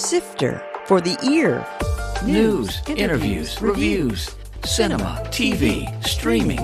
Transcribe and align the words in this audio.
Sifter 0.00 0.66
for 0.86 1.02
the 1.02 1.18
ear. 1.30 1.64
News, 2.24 2.80
interviews, 2.88 3.60
reviews, 3.60 4.34
cinema, 4.64 5.22
TV, 5.26 5.86
streaming. 6.02 6.58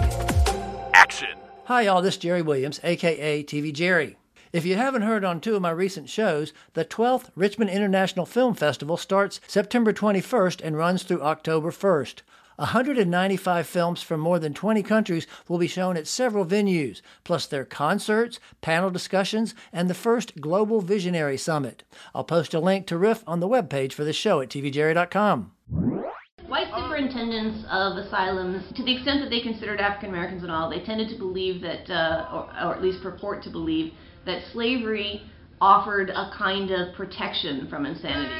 Action. 0.95 1.29
Hi, 1.67 1.83
y'all. 1.83 2.01
This 2.01 2.15
is 2.15 2.21
Jerry 2.21 2.41
Williams, 2.41 2.81
aka 2.83 3.45
TV 3.45 3.75
Jerry. 3.75 4.17
If 4.55 4.65
you 4.65 4.77
haven't 4.77 5.03
heard 5.03 5.23
on 5.23 5.43
two 5.43 5.55
of 5.55 5.61
my 5.61 5.71
recent 5.71 6.09
shows, 6.09 6.55
the 6.73 6.87
12th 6.87 7.29
Richmond 7.37 7.69
International 7.69 8.25
Film 8.25 8.55
Festival 8.55 8.97
starts 8.97 9.39
September 9.47 9.93
21st 9.93 10.63
and 10.65 10.79
runs 10.79 11.03
through 11.03 11.21
October 11.21 11.71
1st. 11.71 12.23
195 12.57 13.67
films 13.67 14.03
from 14.03 14.21
more 14.21 14.39
than 14.39 14.55
20 14.55 14.83
countries 14.83 15.27
will 15.49 15.59
be 15.59 15.67
shown 15.67 15.97
at 15.97 16.07
several 16.07 16.45
venues, 16.45 17.03
plus 17.23 17.47
their 17.47 17.65
concerts, 17.65 18.41
panel 18.63 18.91
discussions, 18.91 19.55
and 19.73 19.91
the 19.91 19.95
first 19.95 20.41
Global 20.41 20.81
Visionary 20.81 21.37
Summit. 21.37 21.83
I'll 22.15 22.25
post 22.25 22.55
a 22.55 22.61
link 22.61 22.87
to 22.87 22.97
RIFF 22.97 23.23
on 23.27 23.41
the 23.41 23.49
webpage 23.49 23.93
for 23.93 24.05
the 24.05 24.13
show 24.13 24.41
at 24.41 24.49
tvjerry.com. 24.49 25.53
White 26.47 26.69
superintendents 26.75 27.65
of 27.71 27.97
asylums, 27.99 28.65
to 28.77 28.85
the 28.85 28.95
extent 28.95 29.21
that 29.21 29.31
they 29.31 29.41
considered 29.41 29.81
African 29.81 30.11
Americans 30.11 30.43
and 30.43 30.53
all, 30.53 30.71
they 30.71 30.81
tended 30.81 31.09
to 31.11 31.17
believe 31.17 31.61
that, 31.61 31.91
uh, 31.91 32.29
or, 32.33 32.45
or 32.65 32.75
at 32.75 32.83
least 32.83 33.03
purport 33.03 33.43
to 33.43 33.51
believe, 33.51 33.93
that 34.25 34.43
slavery 34.53 35.23
offered 35.61 36.11
a 36.11 36.31
kind 36.37 36.71
of 36.71 36.95
protection 36.95 37.67
from 37.69 37.85
insanity. 37.85 38.35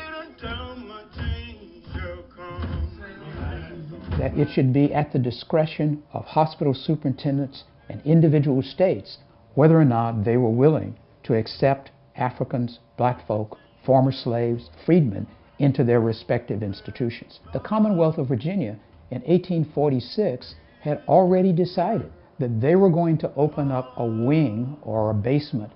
That 4.27 4.37
it 4.37 4.49
should 4.49 4.73
be 4.73 4.93
at 4.93 5.13
the 5.13 5.21
discretion 5.21 6.03
of 6.13 6.25
hospital 6.25 6.75
superintendents 6.75 7.63
and 7.89 8.03
individual 8.05 8.61
states 8.61 9.19
whether 9.55 9.81
or 9.81 9.85
not 9.85 10.25
they 10.25 10.37
were 10.37 10.51
willing 10.51 10.97
to 11.23 11.37
accept 11.37 11.93
Africans, 12.17 12.81
black 12.97 13.25
folk, 13.25 13.57
former 13.85 14.11
slaves, 14.11 14.69
freedmen 14.85 15.29
into 15.61 15.85
their 15.85 16.01
respective 16.01 16.61
institutions. 16.61 17.39
The 17.53 17.61
Commonwealth 17.61 18.19
of 18.19 18.27
Virginia 18.27 18.81
in 19.13 19.23
1846 19.23 20.57
had 20.81 21.03
already 21.07 21.53
decided 21.53 22.11
that 22.41 22.61
they 22.61 22.75
were 22.75 22.91
going 22.91 23.19
to 23.19 23.33
open 23.37 23.71
up 23.71 23.93
a 23.97 24.05
wing 24.05 24.77
or 24.83 25.11
a 25.11 25.15
basement 25.15 25.71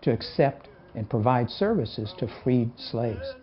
to 0.00 0.10
accept 0.10 0.68
and 0.96 1.08
provide 1.08 1.48
services 1.48 2.12
to 2.18 2.26
freed 2.26 2.72
slaves. 2.76 3.36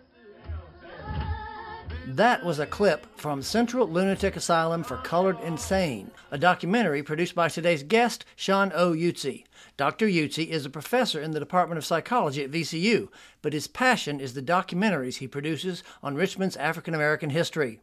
That 2.16 2.44
was 2.44 2.58
a 2.58 2.66
clip 2.66 3.06
from 3.16 3.40
Central 3.40 3.86
Lunatic 3.86 4.34
Asylum 4.34 4.82
for 4.82 4.96
Colored 4.96 5.38
Insane, 5.42 6.10
a 6.32 6.38
documentary 6.38 7.04
produced 7.04 7.36
by 7.36 7.48
today's 7.48 7.84
guest, 7.84 8.24
Shawn 8.34 8.72
O. 8.74 8.92
Utsey. 8.94 9.44
Dr. 9.76 10.06
Utsey 10.06 10.48
is 10.48 10.66
a 10.66 10.70
professor 10.70 11.20
in 11.20 11.30
the 11.30 11.38
Department 11.38 11.78
of 11.78 11.84
Psychology 11.84 12.42
at 12.42 12.50
VCU, 12.50 13.10
but 13.42 13.52
his 13.52 13.68
passion 13.68 14.18
is 14.18 14.34
the 14.34 14.42
documentaries 14.42 15.18
he 15.18 15.28
produces 15.28 15.84
on 16.02 16.16
Richmond's 16.16 16.56
African 16.56 16.96
American 16.96 17.30
history. 17.30 17.78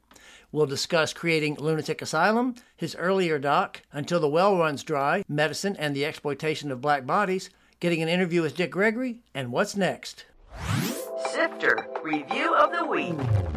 We'll 0.52 0.66
discuss 0.66 1.14
creating 1.14 1.55
Lunatic 1.55 2.02
Asylum, 2.02 2.55
his 2.75 2.98
earlier 2.98 3.39
doc, 3.39 3.81
Until 3.94 4.20
the 4.20 4.28
Well 4.28 4.58
Runs 4.58 4.83
Dry, 4.83 5.23
Medicine 5.30 5.78
and 5.78 5.95
the 5.95 6.03
Exploitation 6.03 6.70
of 6.70 6.81
Black 6.81 7.05
Bodies, 7.05 7.50
getting 7.80 8.03
an 8.03 8.09
interview 8.09 8.42
with 8.42 8.58
Dick 8.58 8.72
Gregory, 8.72 9.22
and 9.33 9.53
what's 9.53 9.78
next. 9.78 10.25
Sifter 11.31 11.88
Review 12.03 12.53
of 12.53 12.73
the 12.73 12.86
Week. 12.86 13.56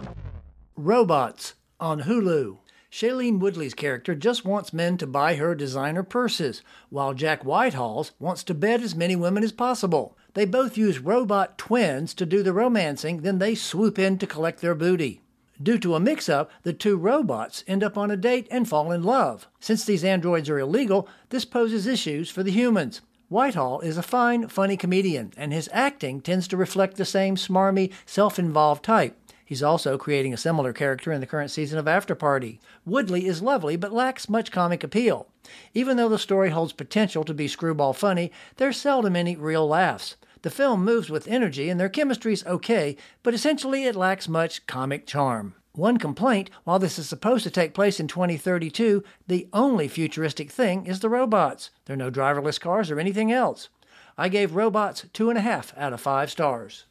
Robots 0.83 1.53
on 1.79 2.05
Hulu. 2.05 2.57
Shailene 2.91 3.39
Woodley's 3.39 3.75
character 3.75 4.15
just 4.15 4.47
wants 4.47 4.73
men 4.73 4.97
to 4.97 5.07
buy 5.07 5.35
her 5.35 5.55
designer 5.55 6.03
purses, 6.03 6.63
while 6.89 7.13
Jack 7.13 7.45
Whitehall's 7.45 8.13
wants 8.19 8.43
to 8.45 8.55
bed 8.55 8.81
as 8.81 8.95
many 8.95 9.15
women 9.15 9.45
as 9.45 9.53
possible. 9.53 10.17
They 10.33 10.47
both 10.47 10.79
use 10.79 10.99
robot 10.99 11.59
twins 11.59 12.15
to 12.15 12.25
do 12.25 12.43
the 12.43 12.55
romancing, 12.55 13.19
then 13.19 13.41
they 13.41 13.55
swoop 13.55 13.99
in 13.99 14.17
to 14.19 14.27
collect 14.27 14.63
their 14.63 14.75
booty. 14.75 15.21
Due 15.63 15.77
to 15.81 15.95
a 15.95 16.01
mix 16.01 16.31
up, 16.31 16.51
the 16.63 16.73
two 16.73 16.97
robots 16.97 17.63
end 17.67 17.85
up 17.85 17.99
on 17.99 18.11
a 18.11 18.17
date 18.17 18.49
and 18.51 18.67
fall 18.67 18.91
in 18.91 19.03
love. 19.03 19.49
Since 19.61 19.85
these 19.85 20.03
androids 20.03 20.49
are 20.49 20.59
illegal, 20.59 21.07
this 21.29 21.45
poses 21.45 21.87
issues 21.87 22.31
for 22.31 22.43
the 22.43 22.53
humans. 22.53 23.03
Whitehall 23.29 23.81
is 23.81 23.99
a 23.99 24.03
fine, 24.03 24.49
funny 24.49 24.79
comedian, 24.79 25.35
and 25.37 25.53
his 25.53 25.69
acting 25.75 26.23
tends 26.23 26.49
to 26.49 26.57
reflect 26.57 26.97
the 26.97 27.05
same 27.05 27.37
smarmy, 27.37 27.93
self 28.07 28.39
involved 28.39 28.83
type. 28.83 29.17
He's 29.51 29.65
also 29.65 29.99
creating 29.99 30.33
a 30.33 30.37
similar 30.37 30.73
character 30.73 31.11
in 31.11 31.21
the 31.21 31.27
current 31.27 31.51
season 31.51 31.77
of 31.77 31.89
After 31.89 32.15
Party. 32.15 32.61
Woodley 32.87 33.27
is 33.27 33.43
lovely 33.43 33.75
but 33.75 33.93
lacks 33.93 34.29
much 34.29 34.53
comic 34.53 34.85
appeal. 34.85 35.27
Even 35.75 35.97
though 35.97 36.09
the 36.09 36.21
story 36.21 36.51
holds 36.51 36.73
potential 36.73 37.25
to 37.25 37.35
be 37.35 37.49
screwball 37.49 37.93
funny, 37.93 38.31
there's 38.59 38.77
seldom 38.77 39.17
any 39.17 39.35
real 39.35 39.67
laughs. 39.67 40.15
The 40.43 40.51
film 40.51 40.85
moves 40.85 41.11
with 41.11 41.27
energy 41.27 41.69
and 41.69 41.81
their 41.81 41.89
chemistry's 41.89 42.47
okay, 42.47 42.97
but 43.25 43.35
essentially 43.35 43.87
it 43.87 43.97
lacks 43.97 44.29
much 44.29 44.69
comic 44.69 45.05
charm. 45.05 45.57
One 45.73 45.97
complaint 45.97 46.49
while 46.63 46.79
this 46.79 46.97
is 46.97 47.09
supposed 47.09 47.43
to 47.43 47.51
take 47.51 47.75
place 47.75 47.99
in 47.99 48.07
2032, 48.07 49.03
the 49.27 49.49
only 49.53 49.89
futuristic 49.89 50.53
thing 50.53 50.87
is 50.87 51.01
the 51.01 51.09
robots. 51.09 51.71
There 51.87 51.95
are 51.95 51.97
no 51.97 52.09
driverless 52.13 52.61
cars 52.61 52.89
or 52.89 53.01
anything 53.01 53.33
else. 53.33 53.69
I 54.17 54.29
gave 54.29 54.55
robots 54.55 55.07
two 55.13 55.29
and 55.29 55.37
a 55.37 55.43
half 55.43 55.77
out 55.77 55.93
of 55.93 56.01
five 56.01 56.31
stars. 56.31 56.85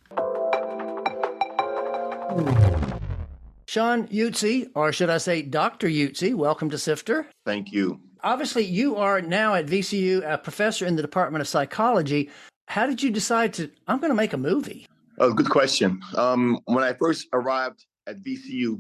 Shawn 3.68 4.08
Utsey, 4.08 4.70
or 4.76 4.92
should 4.92 5.10
I 5.10 5.18
say 5.18 5.42
Dr. 5.42 5.88
Utsey, 5.88 6.36
welcome 6.36 6.70
to 6.70 6.78
Sifter. 6.78 7.26
Thank 7.46 7.72
you. 7.72 8.00
Obviously, 8.24 8.66
you 8.66 8.98
are 8.98 9.20
now 9.22 9.56
at 9.56 9.66
VCU 9.66 10.22
a 10.32 10.38
professor 10.38 10.86
in 10.86 10.96
the 10.96 11.02
Department 11.02 11.42
of 11.42 11.48
Psychology. 11.48 12.30
How 12.68 12.86
did 12.86 13.02
you 13.02 13.10
decide 13.10 13.54
to, 13.54 13.72
I'm 13.88 13.98
going 14.00 14.12
to 14.12 14.16
make 14.16 14.34
a 14.34 14.38
movie? 14.38 14.86
Oh, 15.18 15.34
good 15.34 15.50
question. 15.50 16.02
Um, 16.16 16.60
when 16.66 16.84
I 16.84 16.94
first 16.94 17.28
arrived 17.34 17.84
at 18.06 18.18
VCU 18.18 18.80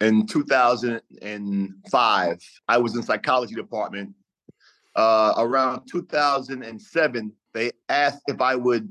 in 0.00 0.26
2005, 0.26 2.38
I 2.68 2.78
was 2.78 2.96
in 2.96 3.02
psychology 3.02 3.54
department. 3.54 4.14
Uh, 4.96 5.34
around 5.36 5.82
2007, 5.90 7.32
they 7.54 7.70
asked 7.88 8.22
if 8.26 8.40
I 8.40 8.56
would 8.56 8.90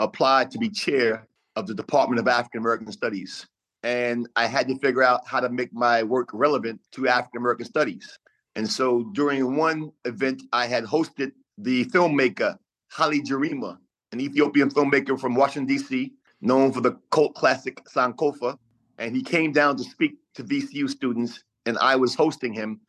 apply 0.00 0.46
to 0.46 0.58
be 0.58 0.70
chair 0.70 1.28
of 1.56 1.66
the 1.66 1.74
Department 1.74 2.20
of 2.20 2.28
African 2.28 2.60
American 2.60 2.90
Studies. 2.92 3.46
And 3.82 4.28
I 4.34 4.46
had 4.46 4.66
to 4.68 4.78
figure 4.78 5.02
out 5.02 5.26
how 5.26 5.40
to 5.40 5.48
make 5.48 5.72
my 5.72 6.02
work 6.02 6.30
relevant 6.32 6.80
to 6.92 7.06
African 7.06 7.40
American 7.40 7.66
studies. 7.66 8.18
And 8.56 8.68
so 8.68 9.04
during 9.12 9.56
one 9.56 9.92
event, 10.04 10.42
I 10.52 10.66
had 10.66 10.84
hosted 10.84 11.32
the 11.58 11.84
filmmaker 11.86 12.56
Haile 12.88 13.20
Gerima, 13.20 13.76
an 14.12 14.20
Ethiopian 14.20 14.70
filmmaker 14.70 15.18
from 15.20 15.34
Washington, 15.34 15.66
D.C., 15.66 16.12
known 16.40 16.72
for 16.72 16.80
the 16.80 16.96
cult 17.10 17.34
classic 17.34 17.84
Sankofa. 17.84 18.56
And 18.98 19.14
he 19.14 19.22
came 19.22 19.52
down 19.52 19.76
to 19.76 19.84
speak 19.84 20.14
to 20.34 20.44
VCU 20.44 20.88
students, 20.88 21.42
and 21.66 21.76
I 21.78 21.96
was 21.96 22.14
hosting 22.14 22.52
him. 22.52 22.80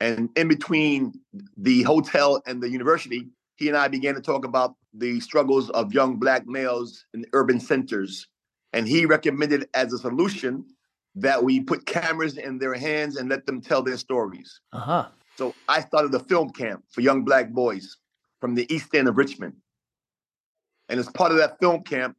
And 0.00 0.30
in 0.36 0.48
between 0.48 1.12
the 1.58 1.82
hotel 1.82 2.42
and 2.46 2.62
the 2.62 2.70
university, 2.70 3.28
he 3.60 3.68
and 3.68 3.76
I 3.76 3.88
began 3.88 4.14
to 4.14 4.22
talk 4.22 4.46
about 4.46 4.74
the 4.94 5.20
struggles 5.20 5.68
of 5.70 5.92
young 5.92 6.16
Black 6.16 6.46
males 6.46 7.04
in 7.12 7.26
urban 7.34 7.60
centers. 7.60 8.26
And 8.72 8.88
he 8.88 9.04
recommended 9.04 9.68
as 9.74 9.92
a 9.92 9.98
solution 9.98 10.64
that 11.14 11.44
we 11.44 11.60
put 11.60 11.84
cameras 11.84 12.38
in 12.38 12.58
their 12.58 12.74
hands 12.74 13.16
and 13.16 13.28
let 13.28 13.44
them 13.44 13.60
tell 13.60 13.82
their 13.82 13.98
stories. 13.98 14.60
Uh 14.72 14.78
huh. 14.78 15.08
So 15.36 15.54
I 15.68 15.82
started 15.82 16.14
a 16.14 16.20
film 16.20 16.50
camp 16.50 16.84
for 16.90 17.02
young 17.02 17.22
Black 17.22 17.50
boys 17.50 17.98
from 18.40 18.54
the 18.54 18.66
East 18.72 18.94
End 18.94 19.08
of 19.08 19.18
Richmond. 19.18 19.54
And 20.88 20.98
as 20.98 21.08
part 21.10 21.30
of 21.30 21.36
that 21.38 21.60
film 21.60 21.82
camp, 21.82 22.16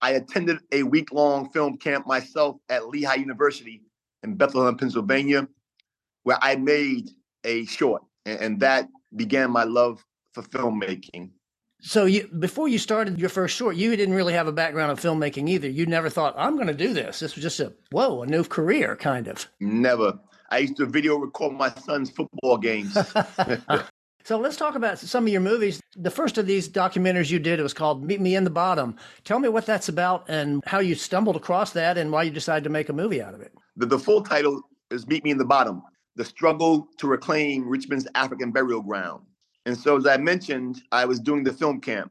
I 0.00 0.12
attended 0.12 0.58
a 0.72 0.84
week 0.84 1.12
long 1.12 1.50
film 1.50 1.76
camp 1.76 2.06
myself 2.06 2.56
at 2.70 2.88
Lehigh 2.88 3.16
University 3.16 3.82
in 4.22 4.36
Bethlehem, 4.36 4.76
Pennsylvania, 4.76 5.48
where 6.22 6.38
I 6.40 6.56
made 6.56 7.10
a 7.44 7.66
short. 7.66 8.02
And 8.24 8.60
that 8.60 8.88
began 9.14 9.50
my 9.50 9.64
love 9.64 10.02
for 10.32 10.42
filmmaking. 10.42 11.30
So 11.80 12.06
you 12.06 12.28
before 12.38 12.68
you 12.68 12.78
started 12.78 13.20
your 13.20 13.28
first 13.28 13.54
short, 13.56 13.76
you 13.76 13.94
didn't 13.94 14.14
really 14.14 14.32
have 14.32 14.48
a 14.48 14.52
background 14.52 14.90
of 14.90 15.00
filmmaking 15.00 15.48
either. 15.48 15.68
You 15.68 15.86
never 15.86 16.10
thought 16.10 16.34
I'm 16.36 16.56
going 16.56 16.66
to 16.66 16.74
do 16.74 16.92
this. 16.92 17.20
This 17.20 17.36
was 17.36 17.42
just 17.42 17.60
a 17.60 17.72
whoa, 17.92 18.22
a 18.22 18.26
new 18.26 18.42
career 18.42 18.96
kind 18.96 19.28
of. 19.28 19.46
Never. 19.60 20.18
I 20.50 20.58
used 20.58 20.76
to 20.78 20.86
video 20.86 21.16
record 21.18 21.52
my 21.52 21.70
son's 21.70 22.10
football 22.10 22.56
games. 22.56 22.96
so 24.24 24.38
let's 24.38 24.56
talk 24.56 24.74
about 24.74 24.98
some 24.98 25.24
of 25.26 25.32
your 25.32 25.40
movies. 25.40 25.80
The 25.94 26.10
first 26.10 26.36
of 26.36 26.46
these 26.46 26.68
documentaries 26.68 27.30
you 27.30 27.38
did 27.38 27.60
it 27.60 27.62
was 27.62 27.74
called 27.74 28.04
Meet 28.04 28.20
Me 28.20 28.34
in 28.34 28.44
the 28.44 28.50
Bottom. 28.50 28.96
Tell 29.22 29.38
me 29.38 29.48
what 29.48 29.66
that's 29.66 29.88
about 29.88 30.28
and 30.28 30.62
how 30.66 30.80
you 30.80 30.96
stumbled 30.96 31.36
across 31.36 31.72
that 31.72 31.96
and 31.96 32.10
why 32.10 32.24
you 32.24 32.30
decided 32.30 32.64
to 32.64 32.70
make 32.70 32.88
a 32.88 32.92
movie 32.94 33.22
out 33.22 33.34
of 33.34 33.40
it. 33.40 33.52
The, 33.76 33.86
the 33.86 33.98
full 33.98 34.22
title 34.22 34.62
is 34.90 35.06
Meet 35.06 35.22
Me 35.22 35.30
in 35.30 35.38
the 35.38 35.44
Bottom: 35.44 35.82
The 36.16 36.24
Struggle 36.24 36.88
to 36.98 37.06
Reclaim 37.06 37.68
Richmond's 37.68 38.08
African 38.16 38.50
Burial 38.50 38.82
Ground. 38.82 39.22
And 39.68 39.76
so, 39.76 39.98
as 39.98 40.06
I 40.06 40.16
mentioned, 40.16 40.80
I 40.92 41.04
was 41.04 41.20
doing 41.20 41.44
the 41.44 41.52
film 41.52 41.82
camp, 41.82 42.10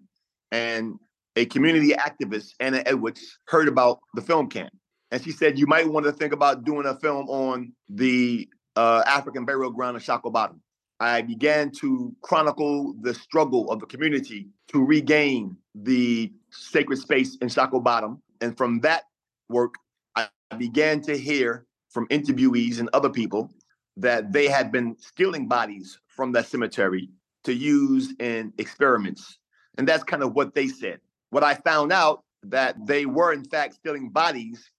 and 0.51 1.00
a 1.36 1.45
community 1.45 1.89
activist, 1.89 2.54
Anna 2.59 2.83
Edwards, 2.86 3.39
heard 3.48 3.68
about 3.68 3.98
the 4.13 4.21
film 4.21 4.48
camp. 4.48 4.71
And 5.09 5.24
she 5.24 5.31
said, 5.31 5.57
You 5.57 5.65
might 5.65 5.89
want 5.89 6.06
to 6.06 6.12
think 6.12 6.33
about 6.33 6.65
doing 6.65 6.86
a 6.86 6.94
film 7.00 7.27
on 7.30 7.74
the 7.89 8.48
uh, 8.75 9.01
African 9.07 9.44
burial 9.44 9.71
ground 9.71 9.98
of 9.98 10.04
Shockoe 10.04 10.31
Bottom. 10.31 10.62
I 11.00 11.24
began 11.24 11.71
to 11.80 12.15
chronicle 12.21 12.94
the 13.01 13.15
struggle 13.15 13.71
of 13.71 13.80
the 13.80 13.88
community 13.88 14.50
to 14.68 14.86
regain 14.86 15.57
the 15.74 16.31
sacred 16.51 17.00
space 17.00 17.38
in 17.42 17.48
Shockoe 17.48 17.83
Bottom. 17.83 18.21
And 18.39 18.56
from 18.56 18.81
that 18.81 19.06
work, 19.50 19.74
I 20.15 20.27
began 20.60 21.01
to 21.01 21.18
hear 21.18 21.65
from 21.89 22.07
interviewees 22.10 22.77
and 22.80 22.88
other 22.94 23.10
people 23.10 23.50
that 23.95 24.31
they 24.31 24.45
had 24.45 24.71
been 24.71 24.95
stealing 25.00 25.48
bodies 25.48 26.00
from 26.06 26.33
that 26.33 26.45
cemetery 26.45 27.10
to 27.48 27.54
use 27.54 28.14
in 28.20 28.52
experiments. 28.58 29.40
And 29.78 29.88
that's 29.88 30.04
kind 30.04 30.22
of 30.22 30.34
what 30.34 30.54
they 30.54 30.68
said. 30.68 31.00
What 31.30 31.44
I 31.44 31.54
found 31.56 31.94
out 31.94 32.24
that 32.44 32.76
they 32.86 33.06
were 33.06 33.32
in 33.32 33.46
fact 33.46 33.76
stealing 33.76 34.10
bodies, 34.10 34.70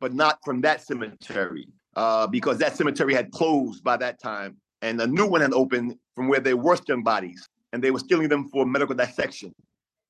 but 0.00 0.12
not 0.12 0.40
from 0.44 0.60
that 0.62 0.82
cemetery, 0.82 1.68
uh, 1.94 2.26
because 2.26 2.58
that 2.58 2.76
cemetery 2.76 3.14
had 3.14 3.30
closed 3.30 3.84
by 3.84 3.96
that 3.98 4.20
time, 4.20 4.56
and 4.82 5.00
a 5.00 5.06
new 5.06 5.26
one 5.26 5.40
had 5.40 5.52
opened 5.52 5.96
from 6.16 6.26
where 6.26 6.40
they 6.40 6.54
were 6.54 6.74
stealing 6.74 7.04
bodies, 7.04 7.48
and 7.72 7.84
they 7.84 7.92
were 7.92 8.00
stealing 8.00 8.28
them 8.28 8.48
for 8.48 8.66
medical 8.66 8.96
dissection, 8.96 9.54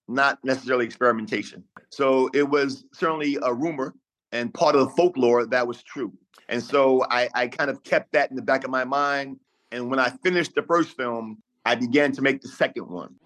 not 0.09 0.39
necessarily 0.43 0.87
experimentation. 0.87 1.63
So 1.91 2.31
it 2.33 2.49
was 2.49 2.85
certainly 2.95 3.37
a 3.43 3.53
rumor 3.53 3.95
and 4.33 4.53
part 4.53 4.77
of 4.77 4.89
the 4.89 4.95
folklore 4.95 5.45
that 5.45 5.67
was 5.67 5.83
true. 5.83 6.13
And 6.49 6.63
so 6.63 7.05
I, 7.11 7.29
I 7.35 7.49
kind 7.49 7.69
of 7.69 7.83
kept 7.83 8.13
that 8.13 8.31
in 8.31 8.37
the 8.37 8.43
back 8.43 8.65
of 8.65 8.71
my 8.71 8.85
mind. 8.85 9.41
And 9.73 9.91
when 9.91 9.99
I 9.99 10.09
finished 10.23 10.55
the 10.55 10.63
first 10.63 10.97
film, 10.97 11.43
I 11.65 11.75
began 11.75 12.13
to 12.13 12.23
make 12.23 12.41
the 12.41 12.49
second 12.49 12.89
one. 12.89 13.17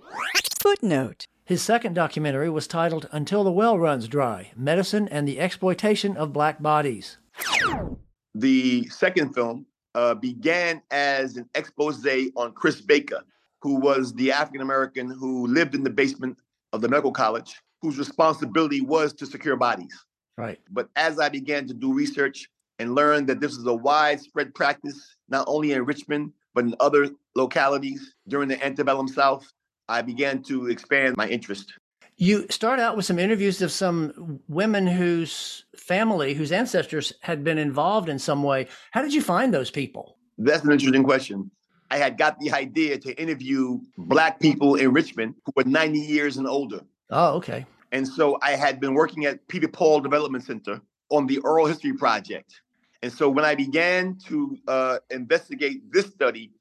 Footnote 0.60 1.26
His 1.44 1.62
second 1.62 1.94
documentary 1.94 2.48
was 2.50 2.66
titled 2.66 3.08
Until 3.12 3.44
the 3.44 3.52
Well 3.52 3.78
Runs 3.78 4.08
Dry 4.08 4.52
Medicine 4.56 5.08
and 5.08 5.26
the 5.26 5.40
Exploitation 5.40 6.16
of 6.16 6.32
Black 6.32 6.62
Bodies. 6.62 7.18
The 8.34 8.86
second 8.88 9.34
film 9.34 9.66
uh, 9.94 10.14
began 10.14 10.82
as 10.90 11.36
an 11.36 11.48
expose 11.54 12.06
on 12.36 12.52
Chris 12.52 12.80
Baker, 12.80 13.22
who 13.60 13.76
was 13.76 14.14
the 14.14 14.32
African 14.32 14.60
American 14.60 15.10
who 15.10 15.46
lived 15.46 15.74
in 15.74 15.84
the 15.84 15.90
basement 15.90 16.36
of 16.72 16.80
the 16.80 16.88
medical 16.88 17.12
college, 17.12 17.60
whose 17.80 17.98
responsibility 17.98 18.80
was 18.80 19.12
to 19.14 19.26
secure 19.26 19.56
bodies. 19.56 20.04
Right. 20.38 20.58
But 20.70 20.88
as 20.96 21.18
I 21.18 21.28
began 21.28 21.66
to 21.66 21.74
do 21.74 21.92
research 21.92 22.48
and 22.78 22.94
learn 22.94 23.26
that 23.26 23.40
this 23.40 23.52
is 23.52 23.66
a 23.66 23.74
widespread 23.74 24.54
practice, 24.54 25.16
not 25.28 25.44
only 25.46 25.72
in 25.72 25.84
Richmond, 25.84 26.32
but 26.54 26.64
in 26.64 26.74
other 26.80 27.10
localities 27.34 28.14
during 28.28 28.48
the 28.48 28.62
antebellum 28.64 29.08
South, 29.08 29.50
I 29.88 30.02
began 30.02 30.42
to 30.44 30.68
expand 30.68 31.16
my 31.16 31.28
interest. 31.28 31.72
You 32.16 32.46
start 32.50 32.78
out 32.78 32.96
with 32.96 33.04
some 33.04 33.18
interviews 33.18 33.62
of 33.62 33.72
some 33.72 34.40
women 34.48 34.86
whose 34.86 35.64
family, 35.76 36.34
whose 36.34 36.52
ancestors 36.52 37.12
had 37.20 37.42
been 37.42 37.58
involved 37.58 38.08
in 38.08 38.18
some 38.18 38.42
way. 38.42 38.68
How 38.92 39.02
did 39.02 39.12
you 39.12 39.22
find 39.22 39.52
those 39.52 39.70
people? 39.70 40.18
That's 40.38 40.64
an 40.64 40.72
interesting 40.72 41.02
question. 41.02 41.50
I 41.90 41.98
had 41.98 42.16
got 42.16 42.38
the 42.40 42.52
idea 42.52 42.98
to 42.98 43.20
interview 43.20 43.78
Black 43.98 44.40
people 44.40 44.76
in 44.76 44.92
Richmond 44.92 45.34
who 45.44 45.52
were 45.56 45.64
90 45.64 45.98
years 45.98 46.38
and 46.38 46.46
older. 46.46 46.80
Oh, 47.10 47.34
okay. 47.34 47.66
And 47.92 48.08
so 48.08 48.38
I 48.40 48.52
had 48.52 48.80
been 48.80 48.94
working 48.94 49.26
at 49.26 49.46
Peter 49.48 49.68
Paul 49.68 50.00
Development 50.00 50.42
Center 50.42 50.80
on 51.10 51.26
the 51.26 51.38
Oral 51.38 51.66
History 51.66 51.92
Project. 51.92 52.61
And 53.02 53.12
so 53.12 53.28
when 53.28 53.44
I 53.44 53.54
began 53.54 54.16
to 54.28 54.56
uh, 54.68 54.98
investigate 55.10 55.92
this 55.92 56.06
study, 56.06 56.52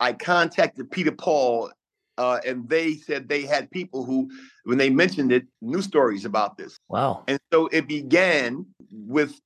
I 0.00 0.14
contacted 0.14 0.90
Peter 0.90 1.12
Paul, 1.12 1.70
uh, 2.16 2.40
and 2.46 2.68
they 2.68 2.94
said 2.94 3.28
they 3.28 3.42
had 3.42 3.70
people 3.70 4.04
who, 4.04 4.30
when 4.64 4.78
they 4.78 4.88
mentioned 4.88 5.30
it, 5.30 5.44
knew 5.60 5.82
stories 5.82 6.24
about 6.24 6.56
this. 6.56 6.78
Wow. 6.88 7.24
And 7.28 7.38
so 7.52 7.66
it 7.68 7.86
began 7.86 8.66
with 8.90 9.38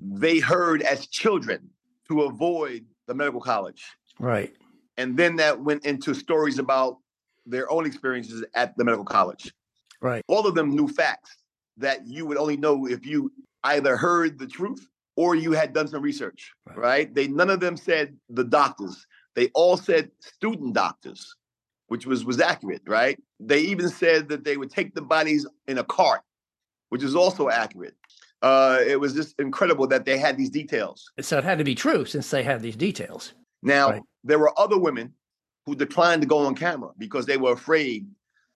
they 0.00 0.38
heard 0.38 0.82
as 0.82 1.06
children 1.06 1.70
to 2.08 2.22
avoid 2.22 2.84
the 3.06 3.14
medical 3.14 3.40
college. 3.40 3.84
Right. 4.18 4.52
And 4.96 5.16
then 5.16 5.36
that 5.36 5.60
went 5.60 5.86
into 5.86 6.14
stories 6.14 6.58
about 6.58 6.98
their 7.46 7.70
own 7.70 7.86
experiences 7.86 8.44
at 8.54 8.76
the 8.76 8.84
medical 8.84 9.04
college. 9.04 9.52
Right. 10.00 10.22
All 10.28 10.46
of 10.46 10.54
them 10.54 10.70
knew 10.70 10.88
facts 10.88 11.36
that 11.76 12.06
you 12.06 12.26
would 12.26 12.36
only 12.36 12.56
know 12.56 12.86
if 12.86 13.06
you 13.06 13.32
either 13.64 13.96
heard 13.96 14.38
the 14.38 14.46
truth 14.46 14.86
or 15.16 15.34
you 15.34 15.52
had 15.52 15.72
done 15.72 15.88
some 15.88 16.02
research, 16.02 16.52
right? 16.66 16.76
right? 16.76 17.14
They 17.14 17.28
none 17.28 17.50
of 17.50 17.60
them 17.60 17.76
said 17.76 18.16
the 18.28 18.44
doctors. 18.44 19.06
They 19.34 19.48
all 19.54 19.76
said 19.76 20.10
student 20.20 20.74
doctors, 20.74 21.34
which 21.88 22.06
was 22.06 22.24
was 22.24 22.40
accurate, 22.40 22.82
right? 22.86 23.20
They 23.40 23.60
even 23.60 23.88
said 23.88 24.28
that 24.28 24.44
they 24.44 24.56
would 24.56 24.70
take 24.70 24.94
the 24.94 25.02
bodies 25.02 25.46
in 25.66 25.78
a 25.78 25.84
cart, 25.84 26.22
which 26.88 27.02
is 27.02 27.14
also 27.14 27.48
accurate. 27.48 27.94
Uh, 28.42 28.78
it 28.86 29.00
was 29.00 29.14
just 29.14 29.34
incredible 29.40 29.86
that 29.86 30.04
they 30.04 30.18
had 30.18 30.36
these 30.36 30.50
details. 30.50 31.10
So 31.20 31.38
it 31.38 31.44
had 31.44 31.58
to 31.58 31.64
be 31.64 31.74
true 31.74 32.04
since 32.04 32.30
they 32.30 32.42
had 32.42 32.60
these 32.60 32.76
details. 32.76 33.32
Now 33.62 33.90
right. 33.90 34.02
there 34.22 34.38
were 34.38 34.52
other 34.58 34.78
women 34.78 35.14
who 35.64 35.74
declined 35.74 36.20
to 36.22 36.28
go 36.28 36.38
on 36.38 36.54
camera 36.54 36.90
because 36.98 37.24
they 37.24 37.38
were 37.38 37.52
afraid 37.52 38.06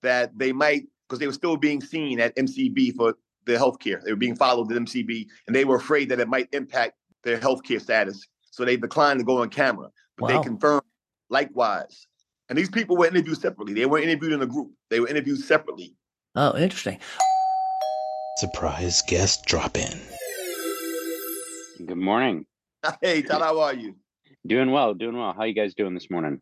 that 0.02 0.36
they 0.36 0.52
might 0.52 0.86
because 1.08 1.18
they 1.18 1.26
were 1.26 1.32
still 1.32 1.56
being 1.56 1.80
seen 1.80 2.20
at 2.20 2.36
MCV 2.36 2.94
for 2.94 3.16
their 3.48 3.58
health 3.58 3.80
care. 3.80 4.00
They 4.04 4.12
were 4.12 4.16
being 4.16 4.36
followed 4.36 4.70
at 4.70 4.78
MCV, 4.78 5.26
and 5.46 5.56
they 5.56 5.64
were 5.64 5.76
afraid 5.76 6.08
that 6.10 6.20
it 6.20 6.28
might 6.28 6.48
impact 6.52 6.94
their 7.24 7.38
health 7.38 7.64
care 7.64 7.80
status. 7.80 8.24
So 8.52 8.64
they 8.64 8.76
declined 8.76 9.18
to 9.18 9.24
go 9.24 9.42
on 9.42 9.50
camera. 9.50 9.88
But 10.16 10.30
wow. 10.30 10.38
they 10.38 10.48
confirmed 10.48 10.82
likewise. 11.30 12.06
And 12.48 12.56
these 12.56 12.70
people 12.70 12.96
were 12.96 13.06
interviewed 13.06 13.38
separately. 13.38 13.74
They 13.74 13.86
weren't 13.86 14.04
interviewed 14.04 14.32
in 14.32 14.42
a 14.42 14.46
group. 14.46 14.70
They 14.90 15.00
were 15.00 15.08
interviewed 15.08 15.40
separately. 15.40 15.94
Oh, 16.34 16.56
interesting. 16.56 16.98
Surprise 18.38 19.02
guest 19.08 19.44
drop 19.46 19.76
in. 19.76 19.98
Good 21.84 21.98
morning. 21.98 22.46
Hey, 23.02 23.22
Todd, 23.22 23.42
how 23.42 23.58
are 23.60 23.74
you? 23.74 23.96
Doing 24.46 24.70
well, 24.70 24.94
doing 24.94 25.16
well. 25.18 25.34
How 25.36 25.44
you 25.44 25.52
guys 25.52 25.74
doing 25.74 25.94
this 25.94 26.08
morning? 26.10 26.40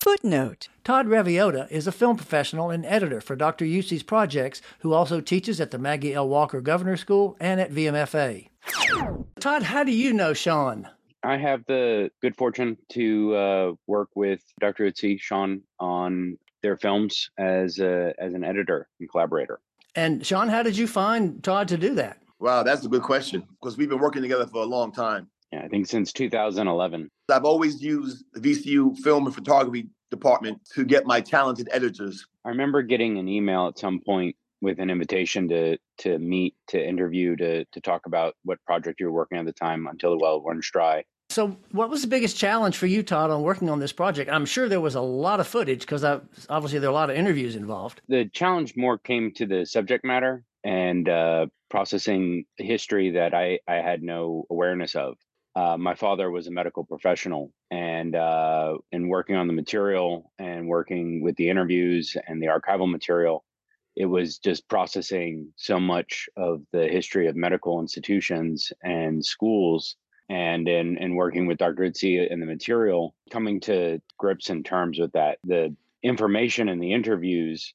Footnote 0.00 0.68
Todd 0.82 1.08
Reviota 1.08 1.70
is 1.70 1.86
a 1.86 1.92
film 1.92 2.16
professional 2.16 2.70
and 2.70 2.86
editor 2.86 3.20
for 3.20 3.36
Dr. 3.36 3.66
Utsey's 3.66 4.02
projects, 4.02 4.62
who 4.78 4.94
also 4.94 5.20
teaches 5.20 5.60
at 5.60 5.72
the 5.72 5.78
Maggie 5.78 6.14
L. 6.14 6.26
Walker 6.26 6.62
Governor 6.62 6.96
School 6.96 7.36
and 7.38 7.60
at 7.60 7.70
VMFA. 7.70 8.48
Todd, 9.40 9.62
how 9.62 9.84
do 9.84 9.92
you 9.92 10.14
know 10.14 10.32
Shawn? 10.32 10.88
I 11.22 11.36
have 11.36 11.66
the 11.66 12.10
good 12.22 12.34
fortune 12.34 12.78
to 12.92 13.34
uh, 13.34 13.72
work 13.86 14.08
with 14.14 14.42
Dr. 14.58 14.90
Utsey, 14.90 15.20
Shawn, 15.20 15.60
on 15.78 16.38
their 16.62 16.78
films 16.78 17.28
as 17.36 17.78
a, 17.78 18.14
as 18.18 18.32
an 18.32 18.42
editor 18.42 18.88
and 19.00 19.10
collaborator. 19.10 19.60
And 19.94 20.24
Shawn, 20.24 20.48
how 20.48 20.62
did 20.62 20.78
you 20.78 20.86
find 20.86 21.44
Todd 21.44 21.68
to 21.68 21.76
do 21.76 21.94
that? 21.96 22.22
Wow, 22.38 22.62
that's 22.62 22.86
a 22.86 22.88
good 22.88 23.02
question 23.02 23.46
because 23.60 23.76
we've 23.76 23.90
been 23.90 24.00
working 24.00 24.22
together 24.22 24.46
for 24.46 24.62
a 24.62 24.66
long 24.66 24.92
time. 24.92 25.28
Yeah, 25.52 25.62
I 25.64 25.68
think 25.68 25.86
since 25.86 26.12
2011. 26.12 27.10
I've 27.30 27.44
always 27.44 27.82
used 27.82 28.24
the 28.32 28.40
VCU 28.40 28.96
film 28.98 29.26
and 29.26 29.34
photography 29.34 29.88
department 30.10 30.60
to 30.74 30.84
get 30.84 31.06
my 31.06 31.20
talented 31.20 31.68
editors. 31.72 32.26
I 32.44 32.50
remember 32.50 32.82
getting 32.82 33.18
an 33.18 33.28
email 33.28 33.66
at 33.66 33.78
some 33.78 34.00
point 34.00 34.36
with 34.62 34.78
an 34.78 34.90
invitation 34.90 35.48
to 35.48 35.78
to 35.98 36.18
meet, 36.18 36.54
to 36.68 36.88
interview, 36.88 37.36
to 37.36 37.64
to 37.64 37.80
talk 37.80 38.06
about 38.06 38.34
what 38.44 38.62
project 38.64 39.00
you 39.00 39.06
were 39.06 39.12
working 39.12 39.38
on 39.38 39.46
at 39.46 39.54
the 39.54 39.58
time 39.58 39.86
until 39.86 40.10
the 40.10 40.18
well 40.18 40.42
runs 40.42 40.68
dry. 40.70 41.04
So, 41.30 41.56
what 41.70 41.90
was 41.90 42.02
the 42.02 42.08
biggest 42.08 42.36
challenge 42.36 42.76
for 42.76 42.86
you, 42.86 43.04
Todd, 43.04 43.30
on 43.30 43.42
working 43.42 43.70
on 43.70 43.78
this 43.78 43.92
project? 43.92 44.30
I'm 44.30 44.44
sure 44.44 44.68
there 44.68 44.80
was 44.80 44.96
a 44.96 45.00
lot 45.00 45.38
of 45.38 45.46
footage 45.46 45.80
because 45.80 46.04
obviously 46.48 46.80
there 46.80 46.90
are 46.90 46.92
a 46.92 46.94
lot 46.94 47.08
of 47.08 47.16
interviews 47.16 47.54
involved. 47.54 48.00
The 48.08 48.24
challenge 48.24 48.76
more 48.76 48.98
came 48.98 49.32
to 49.34 49.46
the 49.46 49.64
subject 49.64 50.04
matter 50.04 50.42
and 50.64 51.08
uh, 51.08 51.46
processing 51.70 52.46
history 52.56 53.12
that 53.12 53.32
I, 53.32 53.60
I 53.68 53.76
had 53.76 54.02
no 54.02 54.44
awareness 54.50 54.96
of 54.96 55.16
uh, 55.56 55.76
my 55.76 55.94
father 55.94 56.30
was 56.30 56.46
a 56.46 56.50
medical 56.50 56.84
professional 56.84 57.52
and 57.70 58.14
uh, 58.14 58.76
in 58.92 59.08
working 59.08 59.36
on 59.36 59.46
the 59.46 59.52
material 59.52 60.32
and 60.38 60.68
working 60.68 61.22
with 61.22 61.36
the 61.36 61.48
interviews 61.48 62.16
and 62.26 62.42
the 62.42 62.46
archival 62.46 62.90
material 62.90 63.44
it 63.96 64.06
was 64.06 64.38
just 64.38 64.68
processing 64.68 65.52
so 65.56 65.80
much 65.80 66.28
of 66.36 66.62
the 66.72 66.86
history 66.88 67.26
of 67.26 67.34
medical 67.34 67.80
institutions 67.80 68.72
and 68.82 69.24
schools 69.24 69.96
and 70.28 70.68
in, 70.68 70.96
in 70.98 71.16
working 71.16 71.46
with 71.46 71.58
dr 71.58 71.82
Utsey 71.82 72.32
and 72.32 72.40
the 72.40 72.46
material 72.46 73.14
coming 73.30 73.60
to 73.60 74.00
grips 74.18 74.50
and 74.50 74.64
terms 74.64 74.98
with 74.98 75.12
that 75.12 75.38
the 75.44 75.74
information 76.02 76.68
in 76.68 76.78
the 76.78 76.92
interviews 76.92 77.74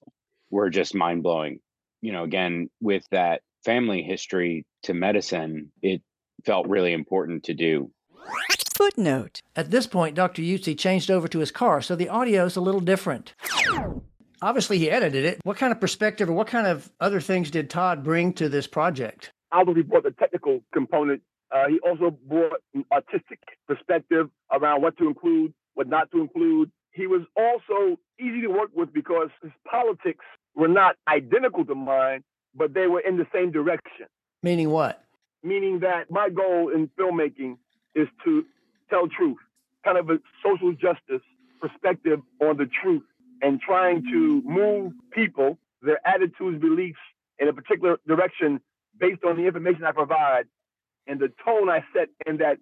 were 0.49 0.69
just 0.69 0.95
mind-blowing. 0.95 1.59
You 2.01 2.11
know 2.13 2.23
again 2.23 2.69
with 2.81 3.03
that 3.11 3.41
family 3.63 4.03
history 4.03 4.65
to 4.83 4.93
medicine 4.93 5.71
it 5.81 6.01
felt 6.45 6.67
really 6.67 6.93
important 6.93 7.43
to 7.43 7.53
do. 7.53 7.91
Footnote. 8.75 9.41
At 9.55 9.71
this 9.71 9.87
point, 9.87 10.15
Dr. 10.15 10.41
Utsey 10.41 10.77
changed 10.77 11.09
over 11.09 11.27
to 11.27 11.39
his 11.39 11.51
car, 11.51 11.81
so 11.81 11.95
the 11.95 12.09
audio 12.09 12.45
is 12.45 12.55
a 12.55 12.61
little 12.61 12.81
different. 12.81 13.33
Obviously, 14.41 14.77
he 14.77 14.91
edited 14.91 15.25
it. 15.25 15.39
What 15.43 15.57
kind 15.57 15.71
of 15.71 15.79
perspective 15.79 16.29
or 16.29 16.33
what 16.33 16.47
kind 16.47 16.67
of 16.67 16.91
other 16.99 17.21
things 17.21 17.49
did 17.49 17.69
Todd 17.69 18.03
bring 18.03 18.33
to 18.33 18.49
this 18.49 18.67
project? 18.67 19.31
Although 19.51 19.73
he 19.73 19.81
brought 19.81 20.03
the 20.03 20.11
technical 20.11 20.61
component, 20.73 21.21
uh, 21.51 21.67
he 21.69 21.79
also 21.79 22.17
brought 22.27 22.59
an 22.73 22.83
artistic 22.91 23.39
perspective 23.67 24.29
around 24.51 24.81
what 24.81 24.97
to 24.97 25.07
include, 25.07 25.53
what 25.73 25.87
not 25.87 26.11
to 26.11 26.19
include. 26.19 26.69
He 26.91 27.07
was 27.07 27.21
also 27.37 27.97
easy 28.19 28.41
to 28.41 28.47
work 28.49 28.71
with 28.73 28.93
because 28.93 29.29
his 29.41 29.51
politics 29.69 30.25
were 30.53 30.67
not 30.67 30.95
identical 31.07 31.63
to 31.65 31.75
mine, 31.75 32.23
but 32.53 32.73
they 32.73 32.87
were 32.87 32.99
in 32.99 33.17
the 33.17 33.27
same 33.33 33.51
direction. 33.51 34.07
Meaning 34.43 34.69
what? 34.69 35.04
Meaning 35.45 35.79
that 35.79 36.09
my 36.09 36.29
goal 36.29 36.69
in 36.69 36.89
filmmaking 36.99 37.57
is 37.93 38.07
to 38.25 38.43
tell 38.89 39.07
truth, 39.07 39.37
kind 39.83 39.97
of 39.97 40.09
a 40.09 40.19
social 40.43 40.73
justice 40.73 41.25
perspective 41.61 42.19
on 42.41 42.57
the 42.57 42.65
truth, 42.81 43.03
and 43.41 43.61
trying 43.61 44.03
to 44.11 44.41
move 44.43 44.93
people, 45.11 45.57
their 45.81 46.05
attitudes, 46.05 46.59
beliefs 46.59 46.99
in 47.39 47.47
a 47.47 47.53
particular 47.53 47.97
direction 48.07 48.59
based 48.99 49.23
on 49.23 49.37
the 49.37 49.45
information 49.45 49.83
I 49.83 49.91
provide 49.91 50.45
and 51.07 51.19
the 51.19 51.31
tone 51.45 51.69
I 51.69 51.83
set 51.93 52.09
in 52.25 52.37
that 52.37 52.57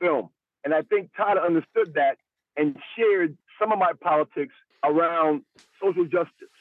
film. 0.00 0.30
And 0.64 0.74
I 0.74 0.82
think 0.82 1.10
Todd 1.16 1.38
understood 1.38 1.94
that 1.94 2.16
and 2.56 2.76
shared 2.96 3.36
some 3.60 3.70
of 3.70 3.78
my 3.78 3.92
politics 4.00 4.54
around 4.82 5.42
social 5.80 6.04
justice. 6.04 6.53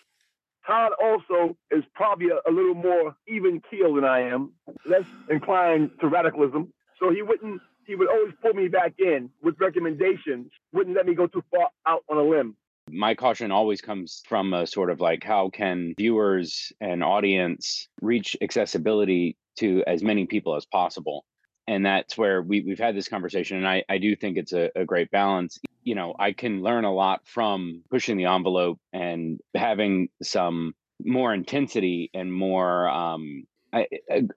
Todd 0.65 0.91
also 1.01 1.57
is 1.71 1.83
probably 1.93 2.27
a, 2.29 2.49
a 2.49 2.51
little 2.51 2.75
more 2.75 3.15
even 3.27 3.61
keel 3.69 3.95
than 3.95 4.05
I 4.05 4.21
am, 4.21 4.53
less 4.85 5.05
inclined 5.29 5.91
to 6.01 6.07
radicalism. 6.07 6.73
So 6.99 7.11
he 7.11 7.21
wouldn't, 7.21 7.61
he 7.85 7.95
would 7.95 8.09
always 8.09 8.33
pull 8.41 8.53
me 8.53 8.67
back 8.67 8.93
in 8.97 9.29
with 9.41 9.55
recommendations, 9.59 10.51
wouldn't 10.71 10.95
let 10.95 11.05
me 11.05 11.15
go 11.15 11.27
too 11.27 11.43
far 11.51 11.69
out 11.85 12.03
on 12.09 12.17
a 12.17 12.23
limb. 12.23 12.55
My 12.89 13.15
caution 13.15 13.51
always 13.51 13.81
comes 13.81 14.23
from 14.27 14.53
a 14.53 14.67
sort 14.67 14.89
of 14.89 14.99
like 14.99 15.23
how 15.23 15.49
can 15.49 15.93
viewers 15.97 16.71
and 16.81 17.03
audience 17.03 17.87
reach 18.01 18.35
accessibility 18.41 19.37
to 19.57 19.83
as 19.87 20.03
many 20.03 20.25
people 20.25 20.55
as 20.55 20.65
possible 20.65 21.25
and 21.67 21.85
that's 21.85 22.17
where 22.17 22.41
we, 22.41 22.61
we've 22.61 22.79
had 22.79 22.95
this 22.95 23.07
conversation 23.07 23.57
and 23.57 23.67
I, 23.67 23.83
I 23.89 23.97
do 23.97 24.15
think 24.15 24.37
it's 24.37 24.53
a, 24.53 24.69
a 24.75 24.85
great 24.85 25.11
balance 25.11 25.59
you 25.83 25.95
know 25.95 26.15
i 26.19 26.31
can 26.31 26.61
learn 26.61 26.85
a 26.85 26.93
lot 26.93 27.21
from 27.25 27.83
pushing 27.89 28.17
the 28.17 28.25
envelope 28.25 28.79
and 28.91 29.39
having 29.55 30.09
some 30.21 30.73
more 31.03 31.33
intensity 31.33 32.09
and 32.13 32.33
more 32.33 32.87
um, 32.87 33.45
I, 33.73 33.87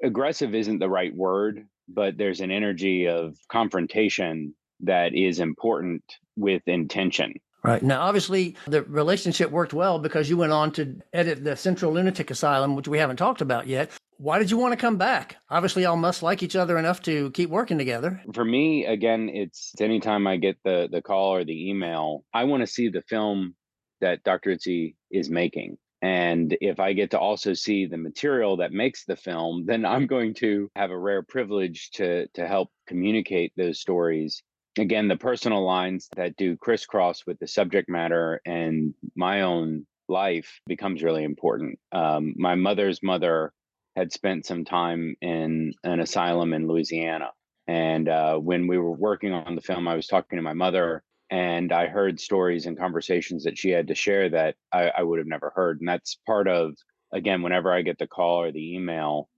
aggressive 0.03 0.55
isn't 0.55 0.79
the 0.79 0.89
right 0.89 1.15
word 1.15 1.67
but 1.89 2.17
there's 2.17 2.41
an 2.41 2.51
energy 2.51 3.09
of 3.09 3.37
confrontation 3.49 4.55
that 4.81 5.15
is 5.15 5.41
important 5.41 6.03
with 6.37 6.63
intention 6.67 7.35
Right. 7.67 7.83
Now, 7.83 8.03
obviously, 8.03 8.55
the 8.69 8.85
relationship 8.85 9.51
worked 9.51 9.75
well 9.75 9.99
because 9.99 10.31
you 10.31 10.37
went 10.37 10.53
on 10.53 10.71
to 10.73 11.01
edit 11.13 11.43
the 11.43 11.57
Central 11.57 11.93
Lunatic 11.93 12.31
Asylum, 12.31 12.77
which 12.77 12.87
we 12.87 12.99
haven't 12.99 13.17
talked 13.17 13.41
about 13.41 13.67
yet. 13.67 13.91
Why 14.19 14.39
did 14.39 14.51
you 14.51 14.57
want 14.57 14.73
to 14.73 14.77
come 14.77 14.97
back? 14.97 15.37
Obviously, 15.51 15.83
y'all 15.83 15.97
must 15.97 16.23
like 16.23 16.43
each 16.43 16.57
other 16.57 16.79
enough 16.79 17.03
to 17.03 17.31
keep 17.33 17.51
working 17.51 17.79
together. 17.79 18.23
For 18.33 18.45
me, 18.45 18.87
again, 18.87 19.29
it's 19.29 19.75
anytime 19.81 20.27
I 20.27 20.37
get 20.37 20.57
the 20.65 20.89
the 20.91 21.03
call 21.03 21.35
or 21.35 21.45
the 21.45 21.71
email, 21.71 22.25
I 22.33 22.45
want 22.45 22.63
to 22.63 22.67
see 22.67 22.89
the 22.89 23.03
film 23.03 23.55
that 24.01 24.23
Dr. 24.25 24.51
Utsey 24.51 24.95
is 25.11 25.31
making. 25.31 25.79
And 26.03 26.57
if 26.61 26.79
I 26.79 26.93
get 26.93 27.11
to 27.13 27.19
also 27.19 27.55
see 27.55 27.87
the 27.87 27.97
material 27.97 28.59
that 28.59 28.73
makes 28.73 29.05
the 29.05 29.17
film, 29.17 29.65
then 29.67 29.85
I'm 29.85 30.07
going 30.07 30.35
to 30.35 30.71
have 30.77 30.91
a 30.91 30.99
rare 30.99 31.23
privilege 31.23 31.91
to 31.93 32.27
to 32.35 32.47
help 32.47 32.71
communicate 32.87 33.53
those 33.57 33.81
stories 33.81 34.43
again, 34.79 35.09
the 35.09 35.17
personal 35.17 35.65
lines 35.65 36.09
that 36.17 36.37
do 36.37 36.57
crisscross 36.57 37.27
with 37.27 37.39
the 37.39 37.47
subject 37.47 37.89
matter 37.89 38.41
and 38.45 38.95
my 39.15 39.43
own 39.43 39.87
life 40.09 40.61
becomes 40.67 41.03
really 41.03 41.25
important. 41.25 41.79
Um, 41.93 42.35
my 42.37 42.55
mother's 42.55 43.03
mother 43.03 43.53
had 43.97 44.13
spent 44.13 44.45
some 44.45 44.65
time 44.65 45.17
in 45.23 45.73
an 45.83 46.01
asylum 46.01 46.53
in 46.53 46.69
Louisiana. 46.69 47.31
And 47.67 48.09
uh, 48.09 48.37
when 48.37 48.69
we 48.69 48.79
were 48.79 48.93
working 48.93 49.33
on 49.33 49.57
the 49.57 49.63
film, 49.63 49.89
I 49.89 49.97
was 49.97 50.07
talking 50.07 50.37
to 50.37 50.43
my 50.43 50.53
mother 50.53 51.03
and 51.31 51.73
I 51.73 51.87
heard 51.87 52.21
stories 52.21 52.67
and 52.67 52.79
conversations 52.79 53.45
that 53.45 53.59
she 53.59 53.71
had 53.71 53.89
to 53.89 53.95
share 53.95 54.29
that 54.29 54.55
I, 54.71 54.93
I 54.99 55.03
would 55.03 55.19
have 55.19 55.27
never 55.27 55.51
heard. 55.55 55.81
And 55.81 55.89
that's 55.89 56.19
part 56.27 56.47
of, 56.47 56.75
again, 57.13 57.43
whenever 57.43 57.73
I 57.73 57.83
get 57.83 57.99
the 57.99 58.07
call 58.07 58.43
or 58.43 58.53
the 58.53 58.75
email, 58.75 59.29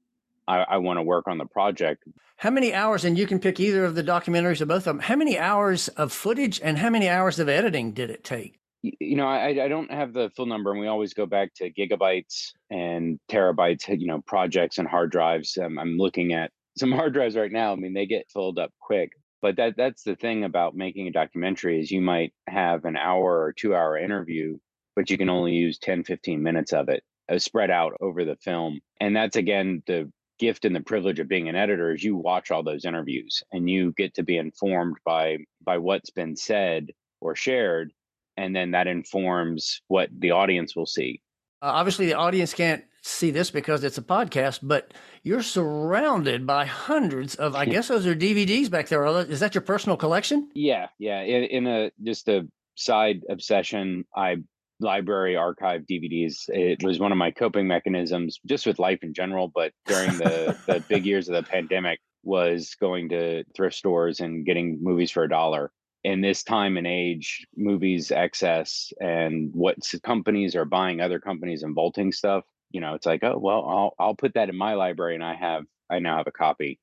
I, 0.47 0.59
I 0.59 0.77
want 0.79 0.99
to 0.99 1.03
work 1.03 1.29
on 1.29 1.39
the 1.39 1.47
project. 1.47 2.05
How 2.37 2.51
many 2.51 2.75
hours, 2.75 3.05
and 3.05 3.17
you 3.17 3.27
can 3.27 3.39
pick 3.39 3.61
either 3.61 3.85
of 3.85 3.95
the 3.95 4.05
documentaries 4.05 4.61
or 4.61 4.67
both 4.67 4.79
of 4.79 4.85
them, 4.85 4.99
how 4.99 5.17
many 5.17 5.39
hours 5.39 5.89
of 5.89 6.13
footage 6.13 6.61
and 6.63 6.79
how 6.79 6.91
many 6.91 7.09
hours 7.09 7.39
of 7.39 7.49
editing 7.49 7.93
did 7.93 8.11
it 8.11 8.25
take? 8.25 8.58
You 8.83 9.17
know, 9.17 9.27
I, 9.27 9.65
I 9.65 9.69
don't 9.69 9.91
have 9.91 10.13
the 10.13 10.31
full 10.37 10.47
number, 10.47 10.71
and 10.71 10.81
we 10.81 10.87
always 10.87 11.15
go 11.15 11.27
back 11.27 11.53
to 11.55 11.73
gigabytes 11.73 12.53
and 12.71 13.19
terabytes, 13.31 13.89
you 13.89 14.07
know, 14.07 14.21
projects 14.21 14.79
and 14.79 14.87
hard 14.87 15.11
drives. 15.11 15.59
Um, 15.61 15.79
I'm 15.79 15.97
looking 15.97 16.33
at 16.33 16.53
some 16.79 16.93
hard 16.93 17.13
drives 17.13 17.37
right 17.37 17.51
now. 17.51 17.73
I 17.73 17.77
mean, 17.77 17.95
they 17.95 18.07
get 18.07 18.31
filled 18.33 18.59
up 18.59 18.73
quick. 18.81 19.13
But 19.41 19.57
that 19.57 19.77
that's 19.77 20.03
the 20.03 20.17
thing 20.17 20.45
about 20.45 20.75
making 20.75 21.07
a 21.07 21.13
documentary 21.13 21.81
is 21.81 21.91
you 21.91 22.01
might 22.01 22.33
have 22.49 22.85
an 22.85 22.97
hour 22.97 23.41
or 23.41 23.53
two 23.53 23.75
hour 23.75 23.97
interview, 23.97 24.59
but 24.97 25.11
you 25.11 25.19
can 25.19 25.29
only 25.29 25.53
use 25.53 25.79
10, 25.79 26.05
15 26.05 26.43
minutes 26.43 26.73
of 26.73 26.89
it 26.89 27.05
uh, 27.29 27.39
spread 27.39 27.71
out 27.71 27.95
over 28.01 28.25
the 28.25 28.37
film. 28.37 28.81
And 29.01 29.15
that's 29.15 29.37
again 29.37 29.83
the 29.87 30.11
gift 30.39 30.65
and 30.65 30.75
the 30.75 30.81
privilege 30.81 31.19
of 31.19 31.29
being 31.29 31.49
an 31.49 31.57
editor 31.57 31.93
is 31.93 32.03
you 32.03 32.17
watch 32.17 32.51
all 32.51 32.63
those 32.63 32.85
interviews 32.85 33.43
and 33.53 33.69
you 33.69 33.93
get 33.97 34.15
to 34.15 34.23
be 34.23 34.37
informed 34.37 34.97
by 35.05 35.39
by 35.65 35.79
what's 35.79 36.11
been 36.11 36.37
said 36.37 36.91
or 37.21 37.35
shared 37.35 37.93
and 38.39 38.55
then 38.55 38.71
that 38.71 38.87
informs 38.87 39.83
what 39.89 40.09
the 40.19 40.31
audience 40.31 40.75
will 40.75 40.87
see 40.87 41.21
uh, 41.63 41.67
obviously 41.67 42.07
the 42.07 42.15
audience 42.15 42.55
can't 42.55 42.85
see 43.03 43.31
this 43.31 43.51
because 43.51 43.85
it's 43.85 43.99
a 43.99 44.03
podcast 44.03 44.61
but 44.63 44.95
you're 45.23 45.43
surrounded 45.43 46.47
by 46.47 46.65
hundreds 46.65 47.35
of 47.35 47.55
i 47.55 47.65
guess 47.73 47.89
those 47.89 48.07
are 48.07 48.15
dvds 48.15 48.71
back 48.71 48.89
there 48.89 49.05
is 49.31 49.41
that 49.41 49.55
your 49.55 49.63
personal 49.63 49.97
collection 49.97 50.49
yeah 50.55 50.87
yeah 50.99 51.21
in, 51.21 51.45
in 51.45 51.67
a 51.67 51.91
just 52.03 52.29
a 52.29 52.47
side 52.77 53.21
obsession 53.29 54.05
i 54.17 54.37
library 54.81 55.37
archive 55.37 55.83
DVDs. 55.91 56.49
It 56.49 56.83
was 56.83 57.01
one 57.01 57.13
of 57.13 57.19
my 57.19 57.31
coping 57.31 57.67
mechanisms 57.67 58.39
just 58.47 58.67
with 58.67 58.79
life 58.79 59.01
in 59.03 59.13
general, 59.13 59.51
but 59.53 59.73
during 59.87 60.17
the 60.19 60.57
the 60.67 60.85
big 60.89 61.05
years 61.11 61.29
of 61.29 61.35
the 61.35 61.43
pandemic 61.43 62.01
was 62.23 62.75
going 62.81 63.09
to 63.11 63.45
thrift 63.57 63.77
stores 63.77 64.21
and 64.21 64.45
getting 64.45 64.79
movies 64.81 65.11
for 65.11 65.25
a 65.25 65.29
dollar. 65.29 65.71
In 66.09 66.21
this 66.21 66.43
time 66.43 66.77
and 66.77 66.87
age, 66.87 67.47
movies 67.57 68.11
excess 68.11 68.93
and 69.01 69.51
what 69.53 69.77
companies 70.03 70.57
are 70.57 70.65
buying 70.65 71.01
other 71.01 71.21
companies 71.21 71.63
and 71.63 71.75
vaulting 71.75 72.13
stuff, 72.13 72.45
you 72.71 72.81
know, 72.81 72.95
it's 72.95 73.07
like, 73.07 73.23
oh 73.23 73.39
well, 73.39 73.65
I'll 73.69 73.95
I'll 73.99 74.15
put 74.15 74.35
that 74.35 74.49
in 74.49 74.57
my 74.57 74.75
library 74.75 75.15
and 75.15 75.25
I 75.25 75.35
have 75.35 75.65
I 75.91 75.99
now 75.99 76.17
have 76.17 76.27
a 76.27 76.33
copy. 76.33 76.79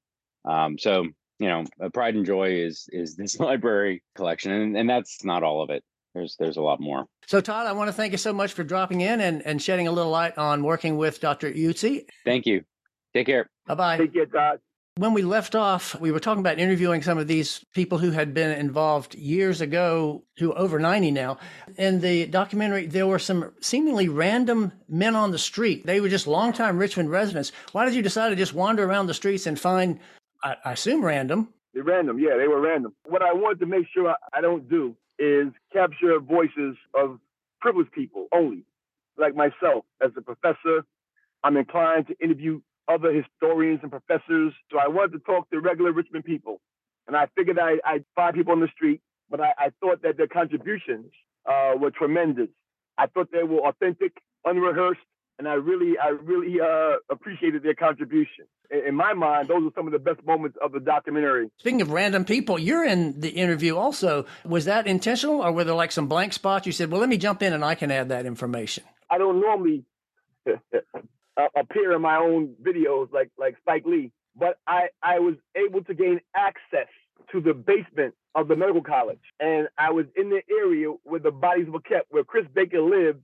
Um, 0.47 0.77
so 0.77 1.05
you 1.39 1.47
know, 1.47 1.65
pride 1.93 2.15
and 2.15 2.25
joy 2.25 2.51
is 2.51 2.87
is 2.89 3.15
this 3.15 3.39
library 3.47 4.03
collection, 4.15 4.51
and, 4.51 4.77
and 4.77 4.89
that's 4.89 5.23
not 5.25 5.43
all 5.43 5.61
of 5.61 5.69
it 5.69 5.83
there's 6.15 6.35
there's 6.37 6.57
a 6.57 6.61
lot 6.61 6.79
more. 6.79 7.05
So 7.27 7.41
Todd, 7.41 7.67
I 7.67 7.73
want 7.73 7.89
to 7.89 7.93
thank 7.93 8.13
you 8.13 8.17
so 8.17 8.33
much 8.33 8.53
for 8.53 8.63
dropping 8.63 9.01
in 9.01 9.21
and, 9.21 9.45
and 9.45 9.61
shedding 9.61 9.87
a 9.87 9.91
little 9.91 10.11
light 10.11 10.37
on 10.37 10.63
working 10.63 10.97
with 10.97 11.19
Dr. 11.19 11.51
Utsey. 11.51 12.05
Thank 12.23 12.47
you. 12.47 12.63
Take 13.13 13.27
care. 13.27 13.49
Bye 13.67 13.75
bye. 13.75 13.97
Take 13.97 14.13
care, 14.13 14.25
Todd. 14.25 14.59
When 14.97 15.13
we 15.13 15.23
left 15.23 15.55
off, 15.55 15.99
we 15.99 16.13
were 16.13 16.21
talking 16.21 16.39
about 16.39 16.57
interviewing 16.57 17.01
some 17.01 17.17
of 17.17 17.27
these 17.27 17.65
people 17.73 17.97
who 17.97 18.11
had 18.11 18.33
been 18.33 18.57
involved 18.57 19.13
years 19.13 19.59
ago, 19.59 20.23
who 20.37 20.53
over 20.53 20.79
90 20.79 21.11
now. 21.11 21.37
In 21.75 21.99
the 21.99 22.27
documentary, 22.27 22.85
there 22.85 23.05
were 23.05 23.19
some 23.19 23.51
seemingly 23.59 24.07
random 24.07 24.71
men 24.87 25.13
on 25.13 25.31
the 25.31 25.37
street. 25.37 25.85
They 25.85 25.99
were 25.99 26.07
just 26.07 26.27
longtime 26.27 26.77
Richmond 26.77 27.11
residents. 27.11 27.51
Why 27.73 27.83
did 27.83 27.93
you 27.93 28.01
decide 28.01 28.29
to 28.29 28.37
just 28.37 28.53
wander 28.53 28.85
around 28.85 29.07
the 29.07 29.13
streets 29.13 29.47
and 29.47 29.59
find, 29.59 29.99
I, 30.41 30.55
I 30.63 30.71
assume, 30.71 31.03
random? 31.03 31.49
They're 31.73 31.83
random, 31.83 32.17
yeah, 32.17 32.37
they 32.37 32.47
were 32.47 32.61
random. 32.61 32.95
What 33.03 33.21
I 33.21 33.33
wanted 33.33 33.59
to 33.59 33.65
make 33.65 33.87
sure 33.93 34.15
I 34.33 34.39
don't 34.39 34.69
do 34.69 34.95
is 35.19 35.47
capture 35.73 36.21
voices 36.21 36.77
of 36.93 37.19
privileged 37.59 37.91
people 37.91 38.27
only, 38.33 38.63
like 39.17 39.35
myself 39.35 39.83
as 40.01 40.11
a 40.15 40.21
professor. 40.21 40.85
I'm 41.43 41.57
inclined 41.57 42.07
to 42.07 42.15
interview 42.23 42.61
other 42.87 43.11
historians 43.11 43.79
and 43.81 43.91
professors. 43.91 44.53
So 44.71 44.79
I 44.79 44.87
wanted 44.87 45.13
to 45.13 45.19
talk 45.19 45.49
to 45.51 45.59
regular 45.59 45.91
Richmond 45.91 46.25
people. 46.25 46.61
And 47.07 47.15
I 47.15 47.27
figured 47.35 47.59
I, 47.59 47.77
I'd 47.85 48.05
find 48.15 48.35
people 48.35 48.53
on 48.53 48.59
the 48.59 48.69
street, 48.75 49.01
but 49.29 49.39
I, 49.39 49.53
I 49.57 49.69
thought 49.79 50.01
that 50.03 50.17
their 50.17 50.27
contributions 50.27 51.11
uh, 51.45 51.73
were 51.79 51.91
tremendous. 51.91 52.49
I 52.97 53.07
thought 53.07 53.29
they 53.31 53.43
were 53.43 53.59
authentic, 53.59 54.13
unrehearsed, 54.43 55.01
and 55.37 55.47
I 55.47 55.53
really, 55.53 55.97
I 55.99 56.09
really 56.09 56.61
uh, 56.61 56.97
appreciated 57.09 57.61
their 57.61 57.75
contribution. 57.75 58.45
In, 58.71 58.87
in 58.87 58.95
my 58.95 59.13
mind, 59.13 59.49
those 59.49 59.63
are 59.63 59.71
some 59.75 59.85
of 59.85 59.93
the 59.93 59.99
best 59.99 60.25
moments 60.25 60.57
of 60.63 60.71
the 60.71 60.79
documentary. 60.79 61.51
Speaking 61.57 61.81
of 61.81 61.91
random 61.91 62.25
people, 62.25 62.57
you're 62.57 62.85
in 62.85 63.19
the 63.19 63.29
interview 63.29 63.75
also. 63.75 64.25
Was 64.45 64.65
that 64.65 64.87
intentional, 64.87 65.41
or 65.41 65.51
were 65.51 65.65
there 65.65 65.75
like 65.75 65.91
some 65.91 66.07
blank 66.07 66.33
spots? 66.33 66.65
You 66.65 66.71
said, 66.71 66.89
"Well, 66.89 67.01
let 67.01 67.09
me 67.09 67.17
jump 67.17 67.43
in 67.43 67.53
and 67.53 67.65
I 67.65 67.75
can 67.75 67.91
add 67.91 68.09
that 68.09 68.25
information." 68.25 68.85
I 69.09 69.17
don't 69.17 69.41
normally 69.41 69.83
appear 71.55 71.93
in 71.93 72.01
my 72.01 72.17
own 72.17 72.55
videos 72.61 73.11
like 73.11 73.29
like 73.37 73.57
Spike 73.59 73.85
Lee, 73.85 74.11
but 74.35 74.57
I 74.67 74.87
I 75.01 75.19
was 75.19 75.35
able 75.55 75.83
to 75.83 75.93
gain 75.93 76.19
access 76.35 76.87
to 77.31 77.41
the 77.41 77.53
basement 77.53 78.13
of 78.35 78.47
the 78.47 78.55
medical 78.55 78.81
college, 78.81 79.21
and 79.39 79.67
I 79.77 79.91
was 79.91 80.05
in 80.15 80.29
the 80.29 80.41
area 80.49 80.87
where 81.03 81.19
the 81.19 81.31
bodies 81.31 81.67
were 81.69 81.79
kept, 81.79 82.11
where 82.11 82.23
Chris 82.23 82.45
Baker 82.53 82.81
lived 82.81 83.23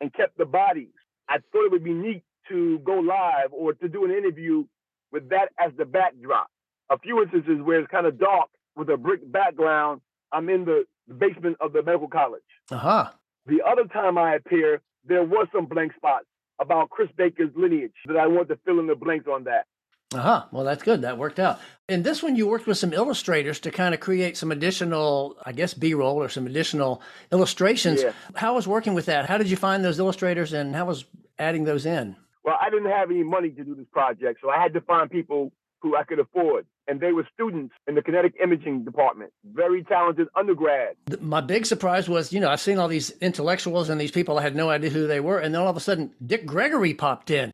and 0.00 0.12
kept 0.12 0.38
the 0.38 0.46
bodies. 0.46 0.92
I 1.28 1.38
thought 1.52 1.66
it 1.66 1.72
would 1.72 1.84
be 1.84 1.92
neat 1.92 2.22
to 2.48 2.78
go 2.80 2.94
live 2.94 3.52
or 3.52 3.74
to 3.74 3.88
do 3.88 4.04
an 4.04 4.10
interview 4.10 4.64
with 5.12 5.28
that 5.30 5.48
as 5.58 5.72
the 5.76 5.84
backdrop. 5.84 6.48
A 6.90 6.98
few 6.98 7.22
instances 7.22 7.60
where 7.62 7.80
it's 7.80 7.90
kind 7.90 8.06
of 8.06 8.18
dark 8.18 8.48
with 8.76 8.88
a 8.88 8.96
brick 8.96 9.30
background. 9.30 10.00
I'm 10.32 10.48
in 10.48 10.64
the 10.64 10.84
basement 11.18 11.58
of 11.60 11.72
the 11.72 11.82
medical 11.82 12.08
college. 12.08 12.42
Uh-huh. 12.70 13.10
The 13.46 13.62
other 13.66 13.84
time 13.84 14.16
I 14.16 14.34
appear, 14.36 14.80
there 15.04 15.22
was 15.22 15.48
some 15.52 15.66
blank 15.66 15.92
spots 15.96 16.26
about 16.60 16.90
Chris 16.90 17.08
Baker's 17.16 17.50
lineage 17.54 17.92
that 18.06 18.16
I 18.16 18.26
want 18.26 18.48
to 18.48 18.58
fill 18.64 18.80
in 18.80 18.86
the 18.86 18.94
blanks 18.94 19.26
on 19.26 19.44
that. 19.44 19.66
Uh-huh. 20.14 20.46
Well, 20.52 20.64
that's 20.64 20.82
good. 20.82 21.02
That 21.02 21.18
worked 21.18 21.38
out. 21.38 21.60
In 21.86 22.02
this 22.02 22.22
one, 22.22 22.34
you 22.34 22.46
worked 22.46 22.66
with 22.66 22.78
some 22.78 22.94
illustrators 22.94 23.60
to 23.60 23.70
kind 23.70 23.94
of 23.94 24.00
create 24.00 24.38
some 24.38 24.50
additional, 24.50 25.36
I 25.44 25.52
guess, 25.52 25.74
B-roll 25.74 26.16
or 26.16 26.30
some 26.30 26.46
additional 26.46 27.02
illustrations. 27.30 28.02
Yeah. 28.02 28.12
How 28.34 28.54
was 28.54 28.66
working 28.66 28.94
with 28.94 29.06
that? 29.06 29.26
How 29.26 29.36
did 29.36 29.50
you 29.50 29.56
find 29.56 29.84
those 29.84 29.98
illustrators 29.98 30.54
and 30.54 30.74
how 30.74 30.86
was 30.86 31.04
adding 31.38 31.64
those 31.64 31.84
in? 31.84 32.16
Well, 32.42 32.56
I 32.58 32.70
didn't 32.70 32.90
have 32.90 33.10
any 33.10 33.22
money 33.22 33.50
to 33.50 33.64
do 33.64 33.74
this 33.74 33.86
project, 33.92 34.40
so 34.40 34.48
I 34.48 34.58
had 34.58 34.72
to 34.72 34.80
find 34.80 35.10
people 35.10 35.52
who 35.80 35.94
I 35.94 36.04
could 36.04 36.18
afford. 36.18 36.66
And 36.88 37.00
they 37.00 37.12
were 37.12 37.28
students 37.34 37.74
in 37.86 37.94
the 37.96 38.02
kinetic 38.02 38.32
imaging 38.42 38.82
department, 38.84 39.30
very 39.52 39.84
talented 39.84 40.26
undergrad. 40.34 40.96
My 41.20 41.42
big 41.42 41.66
surprise 41.66 42.08
was, 42.08 42.32
you 42.32 42.40
know, 42.40 42.48
I've 42.48 42.60
seen 42.60 42.78
all 42.78 42.88
these 42.88 43.10
intellectuals 43.20 43.90
and 43.90 44.00
these 44.00 44.10
people, 44.10 44.38
I 44.38 44.42
had 44.42 44.56
no 44.56 44.70
idea 44.70 44.88
who 44.88 45.06
they 45.06 45.20
were. 45.20 45.38
And 45.38 45.54
then 45.54 45.60
all 45.60 45.68
of 45.68 45.76
a 45.76 45.80
sudden, 45.80 46.12
Dick 46.24 46.46
Gregory 46.46 46.94
popped 46.94 47.30
in. 47.30 47.52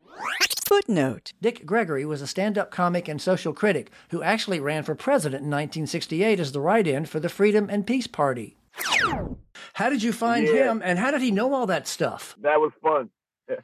Footnote. 0.67 1.33
Dick 1.43 1.67
Gregory 1.67 2.05
was 2.05 2.23
a 2.23 2.26
stand 2.29 2.57
up 2.57 2.71
comic 2.71 3.09
and 3.09 3.21
social 3.21 3.53
critic 3.53 3.91
who 4.11 4.23
actually 4.23 4.61
ran 4.61 4.85
for 4.85 4.95
president 4.95 5.43
in 5.43 5.50
1968 5.50 6.38
as 6.38 6.53
the 6.53 6.61
write 6.61 6.87
in 6.87 7.05
for 7.05 7.19
the 7.19 7.29
Freedom 7.29 7.69
and 7.69 7.87
Peace 7.87 8.07
Party. 8.07 8.57
How 9.75 9.88
did 9.91 10.03
you 10.05 10.12
find 10.12 10.47
Yeah. 10.47 10.71
him 10.71 10.81
and 10.85 10.99
how 10.99 11.11
did 11.11 11.23
he 11.23 11.31
know 11.33 11.53
all 11.53 11.67
that 11.67 11.88
stuff? 11.88 12.37
That 12.41 12.61
was 12.61 12.73
fun. 12.81 13.11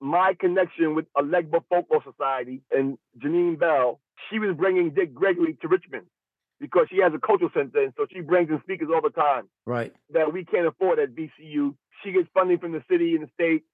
My 0.00 0.34
connection 0.40 0.94
with 0.96 1.06
Elegba 1.16 1.62
Folklore 1.68 2.02
Society 2.02 2.62
and 2.72 2.98
Janine 3.22 3.58
Bell, 3.58 4.00
she 4.30 4.38
was 4.38 4.56
bringing 4.56 4.90
Dick 4.90 5.14
Gregory 5.14 5.56
to 5.62 5.68
Richmond 5.68 6.06
because 6.60 6.86
she 6.90 6.98
has 6.98 7.12
a 7.14 7.18
cultural 7.18 7.50
center, 7.54 7.82
and 7.82 7.92
so 7.96 8.06
she 8.12 8.20
brings 8.20 8.48
in 8.50 8.60
speakers 8.62 8.88
all 8.94 9.00
the 9.02 9.10
time 9.10 9.48
Right. 9.66 9.92
that 10.12 10.32
we 10.32 10.44
can't 10.44 10.66
afford 10.66 10.98
at 10.98 11.10
VCU. 11.14 11.74
She 12.04 12.12
gets 12.12 12.28
funding 12.34 12.58
from 12.58 12.72
the 12.72 12.82
city 12.90 13.14
and 13.14 13.24
the 13.26 13.30
state, 13.34 13.64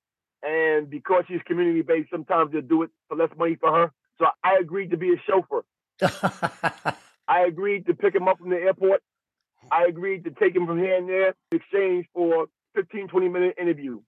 and 0.43 0.89
because 0.89 1.25
she's 1.29 1.41
community 1.47 1.83
based, 1.83 2.11
sometimes 2.11 2.53
they'll 2.53 2.61
do 2.63 2.83
it 2.83 2.91
for 3.09 3.17
less 3.17 3.31
money 3.37 3.57
for 3.61 3.73
her. 3.75 3.93
So 4.19 4.27
I 4.43 4.57
agreed 4.61 4.91
to 4.91 4.97
be 4.97 5.13
a 5.13 5.17
chauffeur. 5.27 5.65
I 7.29 7.41
agreed 7.47 7.87
to 7.87 7.95
pick 7.95 8.15
him 8.15 8.27
up 8.29 8.39
from 8.39 8.51
the 8.51 8.57
airport. 8.57 9.03
I 9.71 9.85
agreed 9.85 10.25
to 10.25 10.31
take 10.31 10.55
him 10.57 10.67
from 10.67 10.79
here 10.79 10.97
and 10.97 11.09
there 11.09 11.35
in 11.53 11.59
exchange 11.59 12.07
for 12.15 12.47
15, 12.75 13.09
20 13.09 13.29
minute 13.29 13.55
interview. 13.61 14.01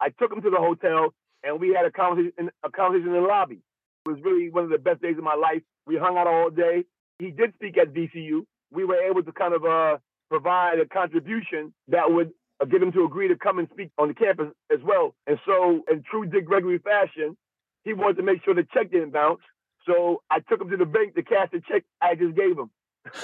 I 0.00 0.10
took 0.10 0.32
him 0.32 0.42
to 0.42 0.50
the 0.50 0.58
hotel 0.58 1.12
and 1.42 1.58
we 1.60 1.74
had 1.74 1.86
a 1.86 1.90
conversation, 1.90 2.50
a 2.62 2.70
conversation 2.70 3.14
in 3.14 3.22
the 3.22 3.26
lobby. 3.28 3.60
Was 4.08 4.22
really 4.22 4.50
one 4.50 4.64
of 4.64 4.70
the 4.70 4.78
best 4.78 5.02
days 5.02 5.18
of 5.18 5.24
my 5.24 5.34
life. 5.34 5.62
We 5.86 5.96
hung 5.96 6.16
out 6.16 6.26
all 6.26 6.50
day. 6.50 6.84
He 7.18 7.30
did 7.30 7.52
speak 7.54 7.76
at 7.76 7.92
VCU. 7.92 8.42
We 8.72 8.84
were 8.84 8.96
able 8.96 9.22
to 9.22 9.32
kind 9.32 9.54
of 9.54 9.64
uh, 9.64 9.98
provide 10.30 10.78
a 10.80 10.86
contribution 10.86 11.74
that 11.88 12.10
would 12.10 12.30
uh, 12.60 12.64
get 12.64 12.82
him 12.82 12.92
to 12.92 13.04
agree 13.04 13.28
to 13.28 13.36
come 13.36 13.58
and 13.58 13.68
speak 13.70 13.90
on 13.98 14.08
the 14.08 14.14
campus 14.14 14.48
as 14.72 14.78
well. 14.82 15.14
And 15.26 15.38
so, 15.44 15.84
in 15.90 16.02
true 16.10 16.24
Dick 16.26 16.46
Gregory 16.46 16.78
fashion, 16.78 17.36
he 17.84 17.92
wanted 17.92 18.16
to 18.16 18.22
make 18.22 18.44
sure 18.44 18.54
the 18.54 18.66
check 18.72 18.90
didn't 18.90 19.12
bounce. 19.12 19.40
So 19.86 20.22
I 20.30 20.40
took 20.40 20.60
him 20.60 20.70
to 20.70 20.76
the 20.76 20.86
bank 20.86 21.14
to 21.14 21.22
cash 21.22 21.48
the 21.52 21.60
check 21.70 21.84
I 22.00 22.14
just 22.14 22.34
gave 22.36 22.58
him 22.58 22.70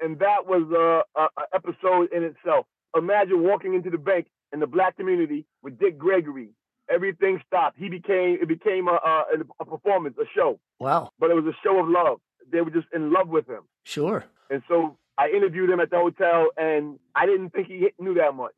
and 0.00 0.18
that 0.18 0.46
was 0.46 0.68
a, 1.16 1.20
a 1.20 1.28
episode 1.54 2.12
in 2.12 2.24
itself. 2.24 2.66
Imagine 2.96 3.42
walking 3.42 3.74
into 3.74 3.90
the 3.90 3.98
bank 3.98 4.26
in 4.52 4.60
the 4.60 4.66
black 4.66 4.96
community 4.96 5.46
with 5.62 5.78
Dick 5.78 5.98
Gregory. 5.98 6.50
Everything 6.90 7.40
stopped. 7.46 7.78
He 7.78 7.88
became 7.88 8.38
it 8.40 8.48
became 8.48 8.88
a, 8.88 8.92
a, 8.92 9.24
a 9.60 9.64
performance, 9.64 10.16
a 10.20 10.24
show, 10.34 10.58
wow. 10.80 11.10
but 11.18 11.30
it 11.30 11.34
was 11.34 11.44
a 11.44 11.56
show 11.62 11.78
of 11.80 11.88
love. 11.88 12.18
They 12.50 12.60
were 12.62 12.70
just 12.70 12.86
in 12.94 13.12
love 13.12 13.28
with 13.28 13.46
him, 13.48 13.62
Sure. 13.84 14.24
and 14.50 14.62
so 14.68 14.96
I 15.18 15.28
interviewed 15.28 15.68
him 15.68 15.80
at 15.80 15.90
the 15.90 15.98
hotel, 15.98 16.48
and 16.56 16.98
I 17.14 17.26
didn't 17.26 17.50
think 17.50 17.66
he 17.66 17.88
knew 17.98 18.14
that 18.14 18.34
much. 18.34 18.52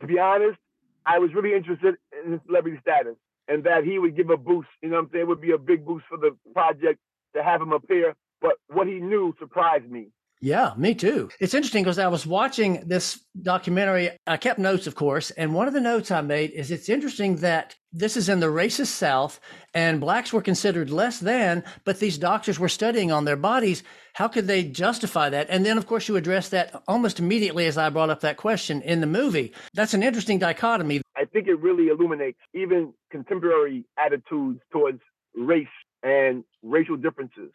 To 0.00 0.06
be 0.06 0.18
honest, 0.18 0.58
I 1.06 1.18
was 1.18 1.30
really 1.34 1.54
interested 1.54 1.94
in 2.24 2.32
his 2.32 2.40
celebrity 2.46 2.78
status 2.82 3.16
and 3.48 3.64
that 3.64 3.84
he 3.84 3.98
would 3.98 4.16
give 4.16 4.30
a 4.30 4.36
boost. 4.36 4.68
You 4.82 4.90
know 4.90 4.96
what 4.96 5.02
I'm 5.04 5.10
saying? 5.12 5.22
It 5.22 5.28
would 5.28 5.40
be 5.40 5.52
a 5.52 5.58
big 5.58 5.84
boost 5.84 6.04
for 6.08 6.16
the 6.18 6.36
project 6.52 7.00
to 7.34 7.42
have 7.42 7.60
him 7.60 7.72
appear. 7.72 8.14
But 8.40 8.52
what 8.68 8.86
he 8.86 8.94
knew 9.00 9.34
surprised 9.38 9.90
me. 9.90 10.08
Yeah, 10.42 10.72
me 10.78 10.94
too. 10.94 11.28
It's 11.38 11.52
interesting 11.52 11.84
because 11.84 11.98
I 11.98 12.08
was 12.08 12.26
watching 12.26 12.84
this 12.86 13.20
documentary. 13.42 14.10
I 14.26 14.38
kept 14.38 14.58
notes, 14.58 14.86
of 14.86 14.94
course, 14.94 15.30
and 15.32 15.54
one 15.54 15.68
of 15.68 15.74
the 15.74 15.82
notes 15.82 16.10
I 16.10 16.22
made 16.22 16.52
is 16.52 16.70
it's 16.70 16.88
interesting 16.88 17.36
that 17.36 17.76
this 17.92 18.16
is 18.16 18.30
in 18.30 18.40
the 18.40 18.46
racist 18.46 18.86
South 18.86 19.38
and 19.74 20.00
blacks 20.00 20.32
were 20.32 20.40
considered 20.40 20.88
less 20.88 21.18
than, 21.20 21.62
but 21.84 22.00
these 22.00 22.16
doctors 22.16 22.58
were 22.58 22.70
studying 22.70 23.12
on 23.12 23.26
their 23.26 23.36
bodies. 23.36 23.82
How 24.14 24.28
could 24.28 24.46
they 24.46 24.64
justify 24.64 25.28
that? 25.28 25.48
And 25.50 25.66
then, 25.66 25.76
of 25.76 25.86
course, 25.86 26.08
you 26.08 26.16
address 26.16 26.48
that 26.48 26.82
almost 26.88 27.18
immediately 27.18 27.66
as 27.66 27.76
I 27.76 27.90
brought 27.90 28.10
up 28.10 28.20
that 28.20 28.38
question 28.38 28.80
in 28.80 29.02
the 29.02 29.06
movie. 29.06 29.52
That's 29.74 29.92
an 29.92 30.02
interesting 30.02 30.38
dichotomy. 30.38 31.02
I 31.16 31.26
think 31.26 31.48
it 31.48 31.60
really 31.60 31.88
illuminates 31.88 32.38
even 32.54 32.94
contemporary 33.10 33.84
attitudes 33.98 34.60
towards 34.72 35.00
race 35.36 35.68
and 36.02 36.44
racial 36.62 36.96
differences. 36.96 37.52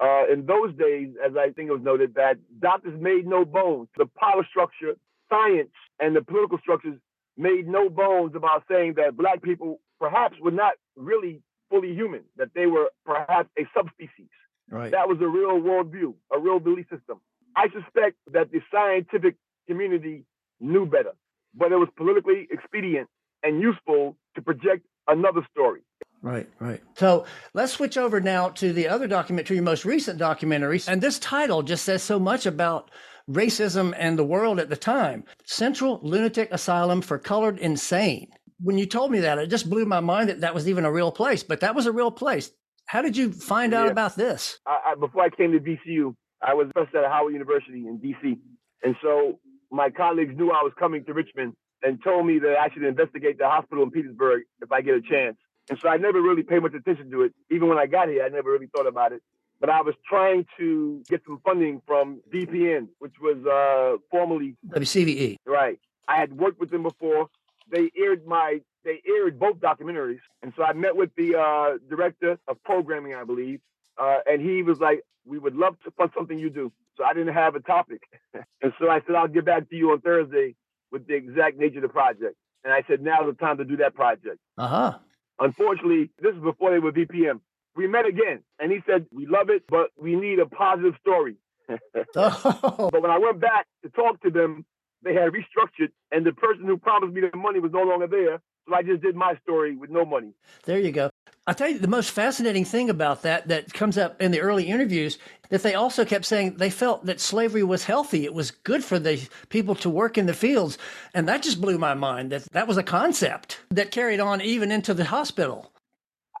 Uh, 0.00 0.24
in 0.32 0.46
those 0.46 0.74
days, 0.76 1.10
as 1.24 1.32
I 1.36 1.50
think 1.50 1.68
it 1.68 1.72
was 1.72 1.82
noted, 1.82 2.14
that 2.14 2.36
doctors 2.60 3.00
made 3.00 3.26
no 3.26 3.44
bones. 3.44 3.88
The 3.96 4.06
power 4.18 4.44
structure, 4.48 4.96
science, 5.30 5.70
and 6.00 6.16
the 6.16 6.22
political 6.22 6.58
structures 6.58 6.98
made 7.36 7.66
no 7.66 7.88
bones 7.88 8.34
about 8.34 8.64
saying 8.68 8.94
that 8.96 9.16
black 9.16 9.42
people 9.42 9.80
perhaps 10.00 10.36
were 10.40 10.50
not 10.50 10.74
really 10.96 11.42
fully 11.70 11.94
human, 11.94 12.22
that 12.36 12.48
they 12.54 12.66
were 12.66 12.90
perhaps 13.04 13.48
a 13.58 13.62
subspecies. 13.74 14.28
Right. 14.70 14.90
That 14.90 15.08
was 15.08 15.18
a 15.20 15.28
real 15.28 15.60
worldview, 15.60 16.14
a 16.34 16.38
real 16.38 16.58
belief 16.58 16.86
system. 16.90 17.20
I 17.56 17.68
suspect 17.68 18.16
that 18.32 18.50
the 18.50 18.60
scientific 18.72 19.36
community 19.68 20.24
knew 20.60 20.86
better, 20.86 21.12
but 21.54 21.70
it 21.72 21.76
was 21.76 21.88
politically 21.96 22.48
expedient 22.50 23.08
and 23.42 23.60
useful 23.60 24.16
to 24.34 24.42
project 24.42 24.86
another 25.06 25.46
story. 25.52 25.82
Right, 26.22 26.48
right. 26.58 26.80
So 26.96 27.26
let's 27.54 27.72
switch 27.72 27.96
over 27.96 28.20
now 28.20 28.50
to 28.50 28.72
the 28.72 28.88
other 28.88 29.06
document, 29.06 29.46
to 29.48 29.54
your 29.54 29.62
most 29.62 29.84
recent 29.84 30.18
documentary. 30.18 30.80
And 30.86 31.00
this 31.00 31.18
title 31.18 31.62
just 31.62 31.84
says 31.84 32.02
so 32.02 32.18
much 32.18 32.46
about 32.46 32.90
racism 33.28 33.94
and 33.96 34.18
the 34.18 34.24
world 34.24 34.60
at 34.60 34.68
the 34.68 34.76
time 34.76 35.24
Central 35.44 35.98
Lunatic 36.02 36.48
Asylum 36.52 37.00
for 37.02 37.18
Colored 37.18 37.58
Insane. 37.58 38.28
When 38.60 38.78
you 38.78 38.86
told 38.86 39.10
me 39.10 39.20
that, 39.20 39.38
it 39.38 39.48
just 39.48 39.68
blew 39.68 39.84
my 39.84 40.00
mind 40.00 40.28
that 40.28 40.40
that 40.40 40.54
was 40.54 40.68
even 40.68 40.84
a 40.84 40.92
real 40.92 41.10
place, 41.10 41.42
but 41.42 41.60
that 41.60 41.74
was 41.74 41.86
a 41.86 41.92
real 41.92 42.10
place. 42.10 42.50
How 42.86 43.02
did 43.02 43.16
you 43.16 43.32
find 43.32 43.74
out 43.74 43.86
Yeah. 43.86 43.92
about 43.92 44.14
this? 44.14 44.58
I, 44.66 44.92
I, 44.92 44.94
before 44.94 45.22
I 45.22 45.30
came 45.30 45.52
to 45.52 45.58
VCU, 45.60 46.14
I 46.42 46.54
was 46.54 46.68
professor 46.74 47.04
at 47.04 47.10
Howard 47.10 47.32
University 47.32 47.86
in 47.86 47.98
DC. 47.98 48.38
And 48.82 48.94
so 49.02 49.40
my 49.70 49.90
colleagues 49.90 50.34
knew 50.36 50.50
I 50.50 50.62
was 50.62 50.72
coming 50.78 51.04
to 51.06 51.14
Richmond 51.14 51.54
and 51.82 51.98
told 52.04 52.26
me 52.26 52.38
that 52.38 52.56
I 52.60 52.72
should 52.72 52.84
investigate 52.84 53.38
the 53.38 53.48
hospital 53.48 53.82
in 53.84 53.90
Petersburg 53.90 54.42
if 54.62 54.70
I 54.70 54.82
get 54.82 54.94
a 54.94 55.00
chance. 55.00 55.36
And 55.70 55.78
so 55.80 55.88
I 55.88 55.96
never 55.96 56.20
really 56.20 56.42
paid 56.42 56.62
much 56.62 56.74
attention 56.74 57.10
to 57.10 57.22
it. 57.22 57.32
Even 57.50 57.68
when 57.68 57.78
I 57.78 57.86
got 57.86 58.08
here, 58.08 58.24
I 58.24 58.28
never 58.28 58.50
really 58.50 58.68
thought 58.74 58.86
about 58.86 59.12
it. 59.12 59.22
But 59.60 59.70
I 59.70 59.80
was 59.80 59.94
trying 60.06 60.46
to 60.58 61.02
get 61.08 61.22
some 61.24 61.40
funding 61.44 61.80
from 61.86 62.20
VPM, 62.32 62.88
which 62.98 63.14
was 63.20 63.38
uh, 63.46 63.98
formerly 64.10 64.56
WCVE. 64.68 65.36
Right. 65.46 65.78
I 66.06 66.16
had 66.16 66.36
worked 66.36 66.60
with 66.60 66.70
them 66.70 66.82
before. 66.82 67.30
They 67.70 67.90
aired 67.96 68.26
my 68.26 68.60
they 68.84 69.00
aired 69.08 69.38
both 69.38 69.56
documentaries, 69.60 70.20
and 70.42 70.52
so 70.54 70.62
I 70.62 70.74
met 70.74 70.94
with 70.94 71.10
the 71.16 71.38
uh, 71.38 71.78
director 71.88 72.38
of 72.46 72.62
programming, 72.64 73.14
I 73.14 73.24
believe, 73.24 73.60
uh, 73.96 74.18
and 74.26 74.42
he 74.42 74.62
was 74.62 74.78
like, 74.80 75.00
"We 75.24 75.38
would 75.38 75.56
love 75.56 75.76
to 75.84 75.90
fund 75.92 76.10
something 76.14 76.38
you 76.38 76.50
do." 76.50 76.70
So 76.98 77.04
I 77.04 77.14
didn't 77.14 77.32
have 77.32 77.54
a 77.54 77.60
topic, 77.60 78.02
and 78.34 78.72
so 78.78 78.90
I 78.90 79.00
said, 79.06 79.14
"I'll 79.14 79.28
get 79.28 79.46
back 79.46 79.70
to 79.70 79.76
you 79.76 79.92
on 79.92 80.02
Thursday 80.02 80.54
with 80.92 81.06
the 81.06 81.14
exact 81.14 81.56
nature 81.56 81.78
of 81.78 81.82
the 81.82 81.88
project." 81.88 82.36
And 82.64 82.72
I 82.74 82.82
said, 82.86 83.00
"Now's 83.00 83.26
the 83.26 83.32
time 83.32 83.56
to 83.56 83.64
do 83.64 83.78
that 83.78 83.94
project." 83.94 84.38
Uh 84.58 84.68
huh. 84.68 84.98
Unfortunately, 85.38 86.10
this 86.20 86.34
is 86.34 86.42
before 86.42 86.70
they 86.70 86.78
were 86.78 86.92
VPM. 86.92 87.40
We 87.76 87.86
met 87.88 88.06
again, 88.06 88.42
and 88.60 88.70
he 88.70 88.78
said, 88.86 89.06
"We 89.12 89.26
love 89.26 89.50
it, 89.50 89.64
but 89.68 89.90
we 90.00 90.14
need 90.14 90.38
a 90.38 90.46
positive 90.46 90.94
story." 91.00 91.36
Oh, 92.16 92.88
But 92.92 93.02
when 93.02 93.10
I 93.10 93.18
went 93.18 93.40
back 93.40 93.66
to 93.82 93.90
talk 93.90 94.20
to 94.22 94.30
them, 94.30 94.64
they 95.02 95.14
had 95.14 95.32
restructured, 95.32 95.90
and 96.12 96.24
the 96.24 96.32
person 96.32 96.64
who 96.66 96.76
promised 96.76 97.12
me 97.14 97.22
the 97.22 97.36
money 97.36 97.58
was 97.60 97.72
no 97.72 97.82
longer 97.82 98.06
there. 98.06 98.40
So 98.68 98.74
I 98.74 98.82
just 98.82 99.02
did 99.02 99.14
my 99.14 99.34
story 99.42 99.76
with 99.76 99.90
no 99.90 100.04
money. 100.04 100.32
there 100.64 100.78
you 100.78 100.92
go. 100.92 101.10
I 101.46 101.52
tell 101.52 101.68
you, 101.68 101.78
the 101.78 101.88
most 101.88 102.10
fascinating 102.10 102.64
thing 102.64 102.88
about 102.88 103.22
that 103.22 103.48
that 103.48 103.72
comes 103.72 103.98
up 103.98 104.20
in 104.22 104.30
the 104.30 104.40
early 104.40 104.64
interviews 104.64 105.18
that 105.50 105.62
they 105.62 105.74
also 105.74 106.04
kept 106.06 106.24
saying 106.24 106.56
they 106.56 106.70
felt 106.70 107.04
that 107.04 107.20
slavery 107.20 107.62
was 107.62 107.84
healthy. 107.84 108.24
It 108.24 108.32
was 108.32 108.50
good 108.50 108.82
for 108.82 108.98
the 108.98 109.28
people 109.50 109.74
to 109.76 109.90
work 109.90 110.16
in 110.16 110.24
the 110.24 110.32
fields, 110.32 110.78
and 111.12 111.28
that 111.28 111.42
just 111.42 111.60
blew 111.60 111.76
my 111.76 111.92
mind. 111.92 112.32
That 112.32 112.44
that 112.52 112.66
was 112.66 112.78
a 112.78 112.82
concept 112.82 113.60
that 113.70 113.90
carried 113.90 114.20
on 114.20 114.40
even 114.40 114.72
into 114.72 114.94
the 114.94 115.04
hospital. 115.04 115.70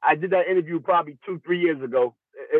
I 0.02 0.14
did 0.14 0.30
that 0.30 0.48
interview 0.50 0.80
probably 0.80 1.18
two, 1.26 1.40
three 1.44 1.60
years 1.60 1.82
ago, 1.82 2.14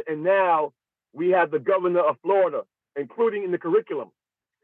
and 0.07 0.23
now 0.23 0.75
we 1.15 1.31
have 1.31 1.51
the 1.51 1.59
governor 1.59 2.01
of 2.01 2.17
Florida, 2.23 2.63
including 2.95 3.45
in 3.45 3.53
the 3.53 3.59
curriculum, 3.59 4.11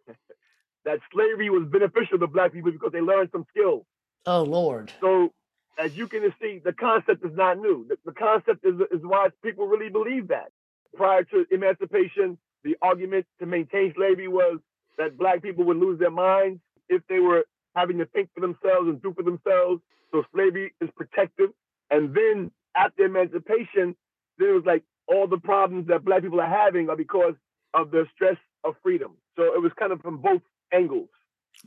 that 0.85 0.99
slavery 1.13 1.49
was 1.49 1.67
beneficial 1.71 2.19
to 2.19 2.27
black 2.27 2.53
people 2.53 2.73
because 2.73 2.93
they 2.93 3.01
learned 3.01 3.31
some 3.33 3.47
skills. 3.49 3.85
Oh 4.27 4.43
Lord. 4.43 4.93
So, 5.01 5.33
as 5.79 5.97
you 5.97 6.07
can 6.09 6.33
see, 6.41 6.61
the 6.65 6.73
concept 6.73 7.25
is 7.25 7.35
not 7.35 7.59
new. 7.59 7.87
The, 7.89 7.97
the 8.05 8.13
concept 8.13 8.65
is, 8.65 8.75
is 8.93 9.01
why 9.03 9.29
people 9.43 9.67
really 9.67 9.91
believe 9.91 10.29
that. 10.29 10.51
Prior 10.95 11.25
to 11.25 11.47
emancipation, 11.51 12.37
the 12.65 12.77
argument 12.83 13.27
to 13.39 13.47
maintain 13.47 13.93
slavery 13.97 14.29
was 14.29 14.59
that 14.99 15.17
black 15.17 15.43
people 15.43 15.65
would 15.65 15.77
lose 15.79 15.99
their 15.99 16.11
minds 16.11 16.61
if 16.89 17.03
they 17.09 17.21
were 17.21 17.45
having 17.75 17.99
to 17.99 18.07
think 18.07 18.29
for 18.35 18.41
themselves 18.41 18.89
and 18.89 19.01
do 19.03 19.15
for 19.15 19.23
themselves. 19.23 19.81
So 20.13 20.25
slavery 20.35 20.75
is 20.81 20.91
protective. 20.97 21.51
And 21.91 22.15
then 22.15 22.51
after 22.77 23.05
emancipation, 23.05 23.95
there 24.39 24.55
was 24.55 24.65
like 24.67 24.83
all 25.07 25.27
the 25.27 25.39
problems 25.39 25.87
that 25.89 26.05
black 26.05 26.23
people 26.23 26.41
are 26.41 26.47
having 26.49 26.89
are 26.91 26.97
because 26.97 27.35
of 27.75 27.91
the 27.91 28.07
stress 28.15 28.37
of 28.65 28.75
freedom. 28.83 29.13
So 29.37 29.55
it 29.55 29.63
was 29.63 29.73
kind 29.79 29.93
of 29.93 30.01
from 30.03 30.19
both 30.19 30.43
angles, 30.73 31.09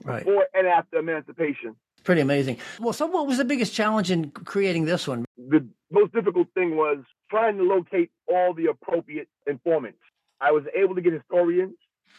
Right. 0.03 0.23
before 0.25 0.47
and 0.53 0.67
after 0.67 0.97
emancipation. 0.97 1.75
Pretty 2.03 2.21
amazing. 2.21 2.57
Well, 2.79 2.93
so 2.93 3.05
what 3.05 3.27
was 3.27 3.37
the 3.37 3.45
biggest 3.45 3.73
challenge 3.73 4.11
in 4.11 4.31
creating 4.31 4.85
this 4.85 5.07
one? 5.07 5.25
The 5.37 5.65
most 5.89 6.13
difficult 6.13 6.47
thing 6.53 6.75
was 6.75 6.97
trying 7.29 7.57
to 7.57 7.63
locate 7.63 8.11
all 8.27 8.53
the 8.53 8.65
appropriate 8.67 9.29
informants. 9.47 9.99
I 10.41 10.51
was 10.51 10.63
able 10.75 10.95
to 10.95 11.01
get 11.01 11.13
historians, 11.13 11.75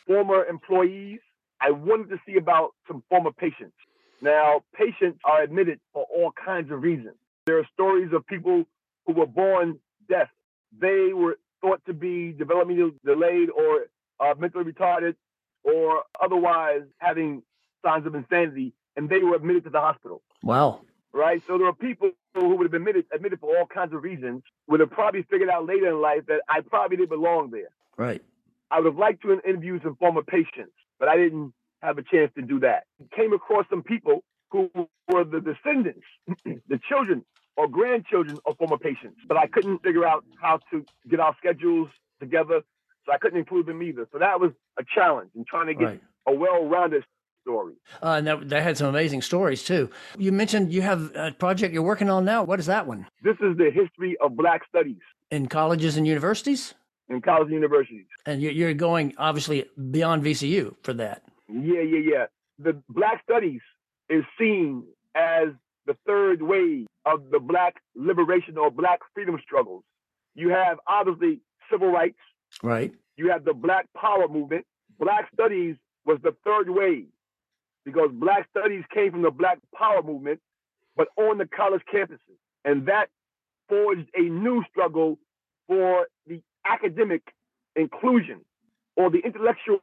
former 0.07 0.45
employees. 0.45 1.21
I 1.61 1.71
wanted 1.71 2.09
to 2.11 2.19
see 2.27 2.37
about 2.37 2.71
some 2.89 3.03
former 3.11 3.31
patients. 3.33 3.75
Now, 4.23 4.63
patients 4.75 5.21
are 5.25 5.43
admitted 5.43 5.81
for 5.93 6.07
all 6.15 6.33
kinds 6.33 6.73
of 6.73 6.83
reasons. 6.83 7.17
There 7.47 7.59
are 7.59 7.69
stories 7.75 8.11
of 8.15 8.27
people 8.27 8.65
who 9.07 9.13
were 9.13 9.27
born 9.27 9.79
deaf. 10.09 10.29
They 10.79 11.13
were 11.13 11.37
thought 11.61 11.85
to 11.87 11.93
be 11.93 12.33
developmentally 12.33 12.95
delayed 13.05 13.51
or 13.51 13.87
uh, 14.21 14.35
mentally 14.39 14.65
retarded 14.65 15.15
or 15.63 16.05
otherwise 16.23 16.83
having 16.99 17.43
signs 17.85 18.07
of 18.07 18.15
insanity, 18.15 18.73
and 18.97 19.09
they 19.09 19.19
were 19.21 19.35
admitted 19.37 19.65
to 19.65 19.71
the 19.71 19.81
hospital. 19.81 20.23
Wow. 20.43 20.81
Right? 21.13 21.43
So 21.47 21.59
there 21.59 21.67
are 21.69 21.75
people 21.75 22.11
who 22.35 22.57
would 22.57 22.65
have 22.65 22.73
been 22.73 22.83
admitted, 22.83 23.07
admitted 23.15 23.41
for 23.41 23.57
all 23.57 23.67
kinds 23.67 23.93
of 23.95 24.03
reasons, 24.03 24.43
would 24.69 24.81
have 24.81 24.91
probably 24.91 25.23
figured 25.31 25.49
out 25.51 25.67
later 25.67 25.89
in 25.89 26.01
life 26.01 26.23
that 26.27 26.41
I 26.49 26.61
probably 26.61 26.97
didn't 26.97 27.11
belong 27.11 27.51
there. 27.51 27.69
Right. 27.97 28.23
I 28.71 28.79
would 28.81 28.87
have 28.87 28.97
liked 28.99 29.23
to 29.23 29.33
interview 29.49 29.81
some 29.83 29.95
former 29.97 30.23
patients, 30.23 30.73
but 30.99 31.09
I 31.09 31.17
didn't 31.17 31.53
have 31.83 31.99
a 31.99 32.03
chance 32.03 32.33
to 32.35 32.43
do 32.43 32.61
that. 32.61 32.85
Came 33.15 33.33
across 33.33 33.67
some 33.71 33.83
people 33.83 34.25
who 34.51 34.71
were 35.09 35.25
the 35.25 35.41
descendants, 35.41 36.05
the 36.45 36.81
children 36.89 37.25
or 37.57 37.69
grandchildren 37.69 38.39
of 38.47 38.57
former 38.57 38.79
patients, 38.79 39.19
but 39.29 39.37
I 39.37 39.47
couldn't 39.47 39.83
figure 39.83 40.05
out 40.07 40.25
how 40.41 40.59
to 40.73 40.85
get 41.09 41.21
our 41.21 41.37
schedules 41.39 41.89
together, 42.19 42.63
so 43.07 43.13
I 43.13 43.19
couldn't 43.19 43.39
include 43.39 43.67
them 43.67 43.83
either. 43.83 44.09
So 44.13 44.19
that 44.19 44.41
was 44.41 44.51
a 44.79 44.83
challenge 44.95 45.31
in 45.37 45.45
trying 45.45 45.67
to 45.69 45.75
get 45.75 45.85
Right. 45.85 46.01
a 46.27 46.33
well-rounded 46.35 47.05
story. 47.45 47.75
Uh, 48.03 48.15
and 48.19 48.27
that, 48.27 48.49
that 48.49 48.63
had 48.63 48.77
some 48.77 48.89
amazing 48.89 49.23
stories 49.23 49.63
too. 49.63 49.91
You 50.19 50.33
mentioned 50.33 50.73
you 50.73 50.83
have 50.83 51.15
a 51.15 51.33
project 51.33 51.73
you're 51.75 51.83
working 51.83 52.11
on 52.11 52.25
now. 52.25 52.43
What 52.43 52.59
is 52.59 52.67
that 52.67 52.87
one? 52.87 53.07
This 53.23 53.37
is 53.41 53.57
the 53.57 53.71
history 53.71 54.17
of 54.23 54.37
Black 54.37 54.63
studies 54.69 55.01
In 55.31 55.47
colleges 55.47 55.97
and 55.97 56.07
universities? 56.07 56.75
in 57.11 57.21
colleges 57.21 57.49
and 57.53 57.57
universities. 57.63 58.07
And 58.25 58.41
you- 58.41 58.51
you're 58.51 58.73
going 58.73 59.15
obviously 59.19 59.67
beyond 59.91 60.23
VCU 60.25 60.75
for 60.83 60.95
that. 60.95 61.23
Yeah, 61.49 61.83
yeah, 61.83 61.99
yeah. 62.13 62.27
The 62.59 62.83
Black 62.89 63.23
studies 63.23 63.61
is 64.09 64.25
seen 64.39 64.85
as 65.15 65.49
the 65.87 65.95
third 66.07 66.41
wave 66.41 66.87
of 67.05 67.31
the 67.31 67.39
Black 67.41 67.75
liberation 67.95 68.57
or 68.57 68.71
Black 68.71 69.01
freedom 69.13 69.39
struggles. 69.45 69.85
You 70.35 70.49
have 70.49 70.79
obviously 70.89 71.41
civil 71.71 71.89
rights. 71.91 72.19
Right. 72.63 72.93
You 73.19 73.31
have 73.31 73.45
the 73.45 73.53
Black 73.53 73.87
Power 73.95 74.27
movement. 74.27 74.65
Black 74.99 75.29
studies 75.35 75.77
was 76.07 76.19
the 76.23 76.35
third 76.45 76.71
wave 76.71 77.07
because 77.85 78.11
Black 78.13 78.49
studies 78.51 78.85
came 78.93 79.13
from 79.13 79.23
the 79.23 79.31
Black 79.31 79.59
Power 79.75 80.03
movement, 80.03 80.41
but 80.97 81.09
on 81.17 81.39
the 81.39 81.47
college 81.47 81.83
campuses. 81.93 82.39
And 82.65 82.87
that 82.87 83.09
forged 83.69 84.09
a 84.17 84.23
new 84.23 84.63
struggle 84.71 85.19
for 85.67 86.07
the 86.27 86.41
academic 86.67 87.23
inclusion 87.77 88.41
or 88.97 89.11
the 89.11 89.19
intellectual 89.19 89.81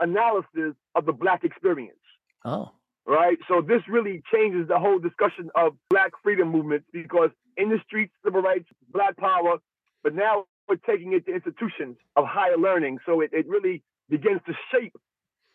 analysis 0.00 0.74
of 0.94 1.06
the 1.06 1.12
Black 1.12 1.44
experience 1.44 1.96
Oh. 2.44 2.70
right? 3.06 3.38
So 3.48 3.60
this 3.60 3.82
really 3.88 4.22
changes 4.32 4.68
the 4.68 4.78
whole 4.78 4.98
discussion 4.98 5.50
of 5.54 5.74
Black 5.90 6.12
freedom 6.22 6.48
movements 6.50 6.86
because 6.92 7.30
in 7.56 7.68
the 7.70 7.78
streets, 7.86 8.12
civil 8.24 8.42
rights, 8.42 8.66
Black 8.92 9.16
power, 9.16 9.58
but 10.02 10.14
now 10.14 10.44
we're 10.68 10.76
taking 10.76 11.12
it 11.12 11.24
to 11.26 11.34
institutions 11.34 11.96
of 12.16 12.24
higher 12.26 12.56
learning. 12.56 12.98
So 13.06 13.20
it, 13.20 13.30
it 13.32 13.48
really 13.48 13.82
begins 14.08 14.40
to 14.46 14.52
shape 14.70 14.92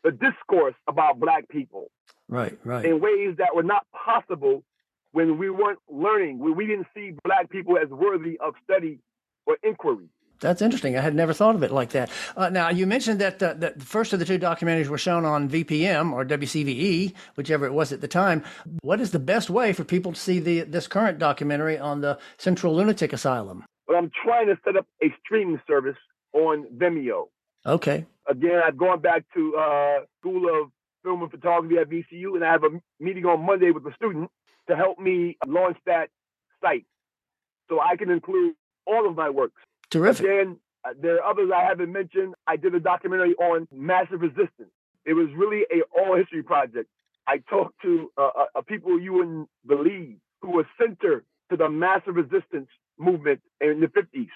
the 0.08 0.12
discourse 0.12 0.76
about 0.88 1.20
Black 1.20 1.48
people 1.50 1.92
Right, 2.30 2.58
right. 2.64 2.86
in 2.86 3.00
ways 3.02 3.36
that 3.38 3.56
were 3.56 3.64
not 3.64 3.86
possible 4.06 4.64
when 5.12 5.38
we 5.38 5.50
weren't 5.50 5.80
learning, 5.90 6.40
when 6.40 6.56
we 6.56 6.66
didn't 6.66 6.88
see 6.96 7.12
Black 7.24 7.50
people 7.50 7.78
as 7.78 7.90
worthy 7.90 8.38
of 8.40 8.54
study 8.64 9.00
or 9.46 9.58
inquiry. 9.64 10.08
That's 10.40 10.62
interesting. 10.62 10.96
I 10.96 11.02
had 11.02 11.16
never 11.16 11.34
thought 11.34 11.56
of 11.56 11.64
it 11.64 11.72
like 11.72 11.90
that. 11.92 12.12
Uh, 12.36 12.50
now, 12.50 12.70
you 12.70 12.86
mentioned 12.86 13.20
that, 13.22 13.42
uh, 13.42 13.56
that 13.56 13.80
the 13.80 13.86
first 13.86 14.14
of 14.14 14.20
the 14.20 14.26
two 14.26 14.38
documentaries 14.38 14.88
were 14.88 14.98
shown 15.00 15.26
on 15.26 15.50
VPM 15.50 16.14
or 16.14 16.24
WCVE, 16.24 17.14
whichever 17.36 17.66
it 17.66 17.74
was 17.74 17.92
at 17.92 18.02
the 18.02 18.08
time. 18.08 18.44
What 18.82 19.02
is 19.02 19.12
the 19.12 19.20
best 19.20 19.50
way 19.50 19.74
for 19.74 19.84
people 19.84 20.14
to 20.14 20.20
see 20.20 20.40
the 20.40 20.62
this 20.62 20.88
current 20.88 21.18
documentary 21.18 21.80
on 21.80 22.02
the 22.02 22.20
Central 22.38 22.76
Lunatic 22.76 23.14
Asylum? 23.14 23.66
Well, 23.88 23.98
I'm 23.98 24.12
trying 24.24 24.48
to 24.48 24.58
set 24.64 24.78
up 24.78 24.86
a 25.02 25.08
streaming 25.26 25.60
service 25.66 25.98
on 26.34 26.68
Vimeo. 26.78 27.30
Okay. 27.66 28.06
Again, 28.30 28.62
I've 28.66 28.78
gone 28.78 29.00
back 29.02 29.24
to 29.34 29.56
uh, 29.56 30.00
School 30.20 30.48
of 30.50 30.72
Film 31.04 31.22
and 31.22 31.32
Photography 31.32 31.78
at 31.78 31.90
VCU, 31.90 32.36
and 32.36 32.44
I 32.44 32.52
have 32.52 32.64
a 32.64 32.70
meeting 33.00 33.26
on 33.26 33.46
Monday 33.46 33.72
with 33.72 33.86
a 33.86 33.94
student 33.96 34.30
to 34.68 34.76
help 34.76 35.00
me 35.00 35.38
launch 35.46 35.78
that 35.86 36.10
site, 36.62 36.86
so 37.70 37.80
I 37.80 37.96
can 37.96 38.10
include 38.10 38.56
all 38.86 39.08
of 39.08 39.16
my 39.16 39.30
works. 39.30 39.62
Terrific. 39.90 40.26
Again, 40.26 40.58
uh, 40.84 40.94
there 41.02 41.22
are 41.24 41.32
others 41.32 41.50
I 41.56 41.64
haven't 41.64 41.92
mentioned. 41.92 42.36
I 42.46 42.58
did 42.58 42.76
a 42.76 42.80
documentary 42.80 43.34
on 43.36 43.68
massive 43.72 44.22
resistance. 44.22 44.72
It 45.06 45.14
was 45.14 45.28
really 45.36 45.66
a 45.72 45.82
all 45.98 46.18
history 46.18 46.44
project. 46.44 46.90
I 47.28 47.38
talked 47.50 47.82
to 47.82 48.12
uh, 48.18 48.22
uh, 48.22 48.46
uh, 48.56 48.62
people 48.62 49.00
you 49.00 49.14
wouldn't 49.14 49.50
believe 49.66 50.18
who 50.42 50.52
were 50.52 50.68
center 50.80 51.24
to 51.50 51.58
the 51.58 51.70
massive 51.70 52.16
resistance 52.16 52.68
movement 52.98 53.42
in 53.62 53.80
the 53.80 53.88
50s 53.88 54.28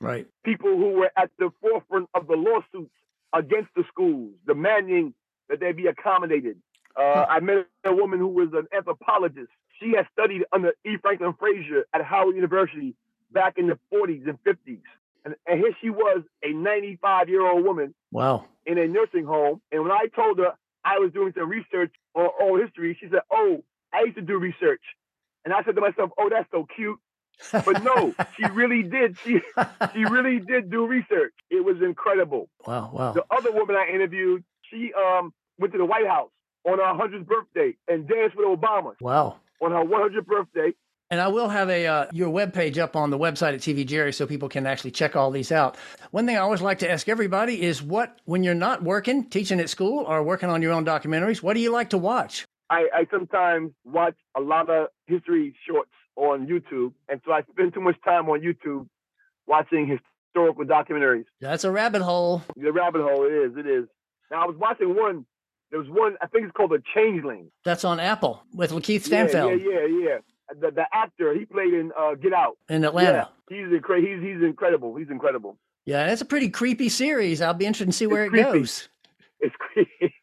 Right. 0.00 0.26
people 0.44 0.76
who 0.76 0.90
were 0.90 1.10
at 1.16 1.30
the 1.38 1.50
forefront 1.60 2.08
of 2.14 2.26
the 2.28 2.34
lawsuits 2.36 2.92
against 3.32 3.70
the 3.76 3.84
schools, 3.88 4.32
demanding 4.46 5.14
that 5.48 5.60
they 5.60 5.72
be 5.72 5.86
accommodated. 5.86 6.56
Uh, 6.96 7.24
I 7.28 7.40
met 7.40 7.66
a 7.84 7.94
woman 7.94 8.18
who 8.18 8.28
was 8.28 8.48
an 8.54 8.66
anthropologist. 8.74 9.48
She 9.80 9.92
had 9.96 10.06
studied 10.12 10.44
under 10.52 10.72
E. 10.84 10.96
Franklin 11.00 11.34
Frazier 11.38 11.84
at 11.94 12.02
Howard 12.04 12.34
University 12.34 12.94
back 13.30 13.54
in 13.56 13.68
the 13.68 13.78
40s 13.92 14.26
and 14.28 14.38
50s. 14.44 14.80
And, 15.24 15.34
and 15.46 15.60
here 15.60 15.72
she 15.80 15.90
was, 15.90 16.22
a 16.42 16.52
95 16.52 17.28
year 17.28 17.46
old 17.46 17.64
woman 17.64 17.94
Wow. 18.10 18.46
in 18.66 18.78
a 18.78 18.86
nursing 18.88 19.24
home. 19.24 19.60
And 19.70 19.82
when 19.82 19.92
I 19.92 20.06
told 20.14 20.38
her 20.38 20.52
I 20.84 20.98
was 20.98 21.12
doing 21.12 21.32
some 21.38 21.48
research 21.48 21.92
on 22.14 22.28
oral 22.40 22.60
history, 22.64 22.96
she 23.00 23.08
said, 23.10 23.20
Oh, 23.30 23.62
I 23.92 24.02
used 24.02 24.16
to 24.16 24.22
do 24.22 24.38
research. 24.38 24.82
And 25.44 25.54
I 25.54 25.62
said 25.64 25.74
to 25.76 25.80
myself, 25.80 26.10
Oh, 26.18 26.28
that's 26.30 26.50
so 26.50 26.66
cute. 26.74 26.98
But 27.52 27.82
no, 27.84 28.14
she 28.36 28.46
really 28.52 28.82
did. 28.82 29.16
She 29.24 29.40
she 29.94 30.04
really 30.04 30.38
did 30.40 30.70
do 30.70 30.86
research. 30.86 31.32
It 31.50 31.64
was 31.64 31.76
incredible. 31.82 32.48
Wow. 32.66 32.90
Wow. 32.92 33.12
The 33.12 33.24
other 33.30 33.52
woman 33.52 33.76
I 33.76 33.88
interviewed, 33.92 34.44
she 34.70 34.92
um 34.94 35.32
went 35.58 35.72
to 35.72 35.78
the 35.78 35.84
White 35.86 36.06
House 36.06 36.30
on 36.64 36.78
her 36.78 36.84
100th 36.84 37.26
birthday 37.26 37.76
and 37.88 38.06
danced 38.08 38.36
with 38.36 38.46
Obama 38.46 38.92
Wow. 39.00 39.36
on 39.60 39.70
her 39.72 39.84
100th 39.84 40.26
birthday. 40.26 40.72
And 41.10 41.22
I 41.22 41.28
will 41.28 41.48
have 41.48 41.70
a 41.70 41.86
uh, 41.86 42.06
your 42.12 42.28
webpage 42.28 42.76
up 42.76 42.94
on 42.94 43.08
the 43.08 43.18
website 43.18 43.54
at 43.54 43.60
TV 43.60 43.86
Jerry 43.86 44.12
so 44.12 44.26
people 44.26 44.50
can 44.50 44.66
actually 44.66 44.90
check 44.90 45.16
all 45.16 45.30
these 45.30 45.50
out. 45.50 45.76
One 46.10 46.26
thing 46.26 46.36
I 46.36 46.40
always 46.40 46.60
like 46.60 46.80
to 46.80 46.90
ask 46.90 47.08
everybody 47.08 47.62
is 47.62 47.82
what 47.82 48.20
when 48.26 48.42
you're 48.42 48.54
not 48.54 48.82
working, 48.82 49.24
teaching 49.30 49.58
at 49.58 49.70
school 49.70 50.04
or 50.06 50.22
working 50.22 50.50
on 50.50 50.60
your 50.60 50.72
own 50.72 50.84
documentaries, 50.84 51.42
what 51.42 51.54
do 51.54 51.60
you 51.60 51.72
like 51.72 51.90
to 51.90 51.98
watch? 51.98 52.44
I, 52.68 52.88
I 52.92 53.06
sometimes 53.10 53.70
watch 53.86 54.16
a 54.36 54.40
lot 54.42 54.68
of 54.68 54.88
history 55.06 55.54
shorts 55.66 55.90
on 56.18 56.46
YouTube, 56.46 56.92
and 57.08 57.20
so 57.24 57.32
I 57.32 57.42
spend 57.50 57.72
too 57.74 57.80
much 57.80 57.96
time 58.04 58.28
on 58.28 58.40
YouTube 58.40 58.86
watching 59.46 59.86
historical 59.86 60.64
documentaries. 60.64 61.24
That's 61.40 61.64
a 61.64 61.70
rabbit 61.70 62.02
hole. 62.02 62.42
The 62.56 62.72
rabbit 62.72 63.02
hole, 63.02 63.24
it 63.24 63.32
is, 63.32 63.56
it 63.56 63.66
is. 63.66 63.84
Now 64.30 64.42
I 64.42 64.46
was 64.46 64.56
watching 64.58 64.94
one. 64.94 65.24
There 65.70 65.78
was 65.78 65.88
one. 65.88 66.16
I 66.20 66.26
think 66.26 66.44
it's 66.44 66.52
called 66.56 66.70
The 66.72 66.82
Changeling. 66.94 67.50
That's 67.64 67.84
on 67.84 68.00
Apple 68.00 68.42
with 68.54 68.72
Lakeith 68.72 69.00
Yeah, 69.08 69.26
Stanfield 69.26 69.60
Yeah, 69.60 69.68
yeah, 69.68 69.86
yeah. 70.08 70.18
The, 70.60 70.70
the 70.70 70.84
actor 70.92 71.34
he 71.34 71.44
played 71.44 71.74
in 71.74 71.92
uh, 71.98 72.14
Get 72.14 72.32
Out. 72.32 72.56
in 72.68 72.84
Atlanta. 72.84 73.28
Yeah, 73.50 73.56
he's 73.56 73.80
incre- 73.80 74.00
he's 74.00 74.22
he's 74.22 74.42
incredible. 74.42 74.96
He's 74.96 75.10
incredible. 75.10 75.58
Yeah, 75.84 76.10
it's 76.10 76.22
a 76.22 76.26
pretty 76.26 76.48
creepy 76.50 76.88
series. 76.88 77.40
I'll 77.40 77.54
be 77.54 77.66
interested 77.66 77.86
to 77.92 77.92
see 77.96 78.06
where 78.06 78.24
it 78.24 78.30
creepy. 78.30 78.44
goes. 78.44 78.88
It's 79.40 79.54
creepy. 79.60 80.14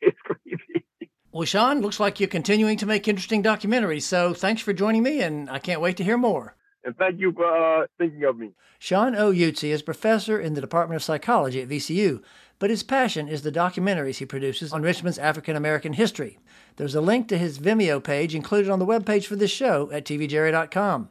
Well, 1.35 1.43
Shawn, 1.43 1.81
looks 1.81 1.99
like 1.99 2.21
you're 2.21 2.29
continuing 2.29 2.77
to 2.77 2.85
make 2.85 3.09
interesting 3.09 3.43
documentaries. 3.43 4.03
So 4.03 4.33
thanks 4.33 4.61
for 4.61 4.71
joining 4.71 5.03
me, 5.03 5.19
and 5.19 5.49
I 5.49 5.59
can't 5.59 5.81
wait 5.81 5.97
to 5.97 6.03
hear 6.05 6.17
more. 6.17 6.55
And 6.85 6.95
thank 6.95 7.19
you 7.19 7.33
for 7.33 7.81
uh, 7.81 7.87
thinking 7.97 8.23
of 8.23 8.37
me. 8.37 8.51
Shawn 8.79 9.17
O. 9.17 9.33
Utsey 9.33 9.71
is 9.71 9.81
professor 9.81 10.39
in 10.39 10.53
the 10.53 10.61
Department 10.61 10.95
of 10.95 11.03
Psychology 11.03 11.61
at 11.61 11.67
VCU, 11.67 12.23
but 12.57 12.69
his 12.69 12.83
passion 12.83 13.27
is 13.27 13.41
the 13.41 13.51
documentaries 13.51 14.19
he 14.19 14.25
produces 14.25 14.71
on 14.71 14.81
Richmond's 14.81 15.17
African 15.17 15.57
American 15.57 15.91
history. 15.91 16.39
There's 16.77 16.95
a 16.95 17.01
link 17.01 17.27
to 17.27 17.37
his 17.37 17.59
Vimeo 17.59 18.01
page 18.01 18.33
included 18.33 18.71
on 18.71 18.79
the 18.79 18.85
webpage 18.85 19.25
for 19.25 19.35
this 19.35 19.51
show 19.51 19.91
at 19.91 20.05
tvjerry.com. 20.05 21.09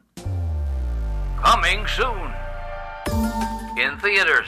Coming 1.37 1.85
soon. 1.85 3.54
In 3.85 3.99
theaters. 3.99 4.47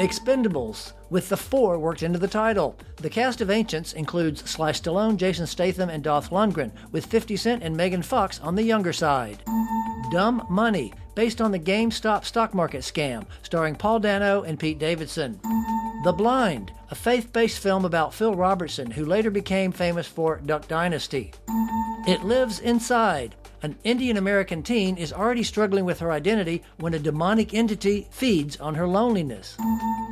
Expendables, 0.00 0.94
with 1.10 1.28
the 1.28 1.36
four 1.36 1.78
worked 1.78 2.02
into 2.02 2.18
the 2.18 2.26
title. 2.26 2.74
The 2.96 3.10
cast 3.10 3.42
of 3.42 3.50
Ancients 3.50 3.92
includes 3.92 4.48
Sly 4.48 4.72
Stallone, 4.72 5.18
Jason 5.18 5.46
Statham, 5.46 5.90
and 5.90 6.02
Dolph 6.02 6.30
Lundgren, 6.30 6.72
with 6.90 7.04
50 7.04 7.36
Cent 7.36 7.62
and 7.62 7.76
Megan 7.76 8.00
Fox 8.00 8.40
on 8.40 8.54
the 8.54 8.62
younger 8.62 8.94
side. 8.94 9.42
Dumb 10.10 10.46
Money, 10.48 10.94
based 11.14 11.42
on 11.42 11.52
the 11.52 11.58
GameStop 11.58 12.24
stock 12.24 12.54
market 12.54 12.80
scam, 12.80 13.26
starring 13.42 13.74
Paul 13.74 14.00
Dano 14.00 14.42
and 14.42 14.58
Pete 14.58 14.78
Davidson. 14.78 15.38
The 16.04 16.14
Blind, 16.16 16.72
a 16.90 16.94
faith 16.94 17.34
based 17.34 17.58
film 17.58 17.84
about 17.84 18.14
Phil 18.14 18.34
Robertson, 18.34 18.90
who 18.90 19.04
later 19.04 19.30
became 19.30 19.70
famous 19.70 20.06
for 20.06 20.40
Duck 20.46 20.66
Dynasty. 20.66 21.34
It 22.08 22.24
Lives 22.24 22.60
Inside. 22.60 23.34
An 23.66 23.76
Indian 23.82 24.16
American 24.16 24.62
teen 24.62 24.96
is 24.96 25.12
already 25.12 25.42
struggling 25.42 25.84
with 25.84 25.98
her 25.98 26.12
identity 26.12 26.62
when 26.76 26.94
a 26.94 27.00
demonic 27.00 27.52
entity 27.52 28.06
feeds 28.12 28.56
on 28.58 28.76
her 28.76 28.86
loneliness. 28.86 29.56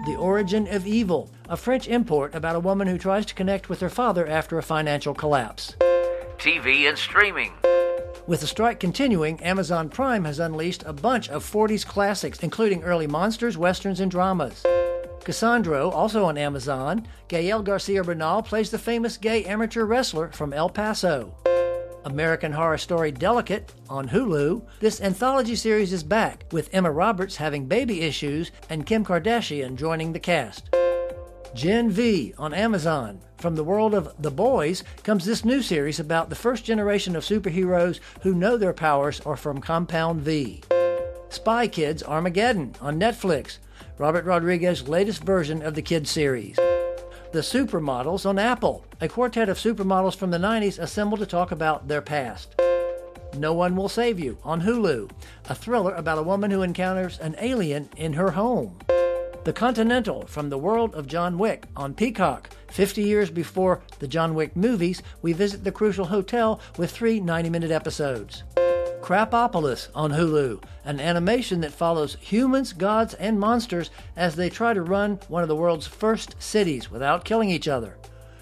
The 0.07 0.17
Origin 0.19 0.67
of 0.75 0.89
Evil, 0.89 1.31
a 1.49 1.57
French 1.57 1.87
import 1.87 2.35
about 2.35 2.57
a 2.57 2.59
woman 2.59 2.89
who 2.89 2.99
tries 2.99 3.25
to 3.27 3.35
connect 3.35 3.69
with 3.69 3.79
her 3.79 3.89
father 3.89 4.27
after 4.27 4.59
a 4.59 4.63
financial 4.65 5.15
collapse. 5.15 5.77
TV 6.37 6.89
and 6.89 6.99
streaming. 6.99 7.53
With 8.27 8.41
the 8.41 8.49
strike 8.49 8.81
continuing, 8.81 9.41
Amazon 9.41 9.89
Prime 9.89 10.25
has 10.25 10.41
unleashed 10.41 10.83
a 10.85 10.93
bunch 10.93 11.29
of 11.29 11.49
40s 11.49 11.87
classics, 11.87 12.41
including 12.41 12.83
early 12.83 13.07
monsters, 13.07 13.57
westerns, 13.57 14.01
and 14.01 14.11
dramas. 14.11 14.65
Cassandro, 15.23 15.93
also 15.93 16.25
on 16.25 16.37
Amazon, 16.37 17.07
Gael 17.29 17.63
Garcia 17.63 18.03
Bernal 18.03 18.43
plays 18.43 18.73
the 18.73 18.81
famous 18.81 19.17
gay 19.17 19.45
amateur 19.45 19.85
wrestler 19.85 20.33
from 20.33 20.53
El 20.53 20.71
Paso. 20.71 21.37
American 22.05 22.53
Horror 22.53 22.79
Story 22.79 23.11
Delicate 23.11 23.73
on 23.89 24.09
Hulu, 24.09 24.63
this 24.81 25.01
anthology 25.01 25.57
series 25.57 25.93
is 25.93 26.03
back, 26.03 26.45
with 26.53 26.69
Emma 26.73 26.91
Roberts 26.91 27.37
having 27.37 27.67
baby 27.67 28.03
issues 28.03 28.51
and 28.69 28.87
Kim 28.87 29.05
Kardashian 29.05 29.77
joining 29.77 30.13
the 30.13 30.21
cast. 30.21 30.71
Gen 31.55 31.91
V 31.91 32.35
on 32.37 32.53
Amazon. 32.53 33.21
From 33.39 33.55
the 33.55 33.65
world 33.65 33.95
of 33.95 34.13
The 34.19 34.31
Boys 34.31 34.83
comes 35.03 35.25
this 35.25 35.45
new 35.45 35.63
series 35.63 36.01
about 36.01 36.29
the 36.29 36.37
first 36.37 36.65
generation 36.65 37.15
of 37.15 37.25
superheroes 37.25 38.01
who 38.23 38.35
know 38.35 38.57
their 38.57 38.73
powers 38.73 39.21
are 39.21 39.37
from 39.37 39.61
Compound 39.61 40.23
V. 40.23 40.63
Spy 41.29 41.69
Kids 41.69 42.03
Armageddon 42.03 42.75
on 42.81 42.99
Netflix, 42.99 43.59
Robert 43.99 44.25
Rodriguez's 44.25 44.89
latest 44.89 45.23
version 45.23 45.63
of 45.63 45.75
the 45.75 45.83
kids 45.83 46.11
series. 46.11 46.59
The 47.35 47.41
Supermodels 47.41 48.27
on 48.27 48.39
Apple, 48.39 48.85
a 49.01 49.09
quartet 49.09 49.49
of 49.49 49.59
supermodels 49.59 50.15
from 50.15 50.31
the 50.31 50.39
90s 50.39 50.79
assembled 50.79 51.19
to 51.19 51.27
talk 51.27 51.51
about 51.51 51.89
their 51.89 52.01
past. 52.01 52.55
No 53.37 53.53
One 53.53 53.75
Will 53.75 53.89
Save 53.89 54.21
You 54.21 54.39
on 54.45 54.63
Hulu, 54.63 55.11
a 55.49 55.55
thriller 55.57 55.97
about 55.97 56.19
a 56.19 56.23
woman 56.23 56.53
who 56.53 56.63
encounters 56.63 57.19
an 57.19 57.35
alien 57.41 57.89
in 57.97 58.13
her 58.13 58.31
home. 58.31 58.79
The 59.43 59.53
Continental 59.53 60.25
from 60.27 60.49
the 60.49 60.59
world 60.59 60.95
of 60.95 61.09
John 61.09 61.37
Wick 61.37 61.67
on 61.75 61.93
Peacock. 61.93 62.51
50 62.71 63.03
years 63.03 63.31
before 63.31 63.83
the 63.99 64.07
John 64.07 64.37
Wick 64.37 64.55
movies, 64.55 65.03
we 65.21 65.33
visit 65.33 65.65
the 65.65 65.73
Crucial 65.73 66.05
Hotel 66.05 66.61
with 66.79 66.93
three 66.93 67.19
90 67.19 67.51
minute 67.51 67.73
episodes. 67.73 68.45
Krapopolis 69.05 69.89
on 69.95 70.13
Hulu, 70.13 70.65
an 70.87 70.99
animation 70.99 71.61
that 71.61 71.75
follows 71.75 72.17
humans, 72.23 72.73
gods, 72.73 73.13
and 73.13 73.39
monsters 73.39 73.91
as 74.17 74.35
they 74.35 74.49
try 74.49 74.73
to 74.73 74.81
run 74.81 75.21
one 75.29 75.43
of 75.43 75.49
the 75.51 75.55
world's 75.55 75.87
first 75.87 76.35
cities 76.39 76.91
without 76.91 77.27
killing 77.27 77.51
each 77.51 77.69
other. 77.69 77.99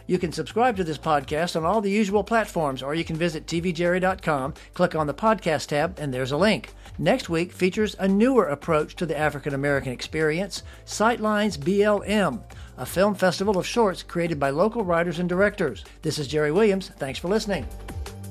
You 0.07 0.21
can 0.21 0.31
subscribe 0.31 0.77
to 0.77 0.85
this 0.85 0.99
podcast 0.99 1.57
on 1.57 1.65
all 1.65 1.81
the 1.81 1.91
usual 1.91 2.23
platforms, 2.23 2.81
or 2.81 2.95
you 2.95 3.03
can 3.03 3.17
visit 3.17 3.47
tvjerry.com, 3.47 4.55
click 4.73 4.95
on 4.95 5.09
the 5.09 5.15
podcast 5.15 5.67
tab, 5.67 5.99
and 5.99 6.15
there's 6.15 6.31
a 6.31 6.37
link. 6.37 6.73
Next 6.97 7.29
week 7.29 7.51
features 7.51 7.97
a 7.99 8.07
newer 8.07 8.47
approach 8.47 8.95
to 8.97 9.07
the 9.07 9.19
African 9.19 9.55
American 9.55 9.91
experience 9.91 10.63
Sightlines 10.87 11.59
BLM, 11.59 12.41
a 12.79 12.87
film 12.87 13.17
festival 13.17 13.59
of 13.59 13.67
shorts 13.67 14.05
created 14.05 14.39
by 14.39 14.51
local 14.51 14.85
writers 14.85 15.19
and 15.19 15.29
directors. 15.29 15.85
This 16.03 16.21
is 16.21 16.29
Jerry 16.29 16.53
Williams. 16.53 16.93
Thanks 16.99 17.19
for 17.19 17.27
listening. 17.27 17.67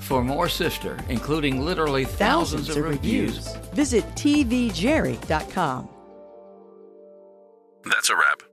For 0.02 0.24
more 0.24 0.50
Sifter, 0.50 0.98
including 1.10 1.62
literally 1.64 2.06
thousands, 2.06 2.68
Thousands 2.68 2.70
of 2.70 2.78
of 2.78 2.84
reviews, 2.92 3.48
reviews. 3.48 3.72
Visit 3.74 4.04
tvjerry.com. 4.16 5.90
That's 7.86 8.10
a 8.10 8.16
wrap. 8.16 8.44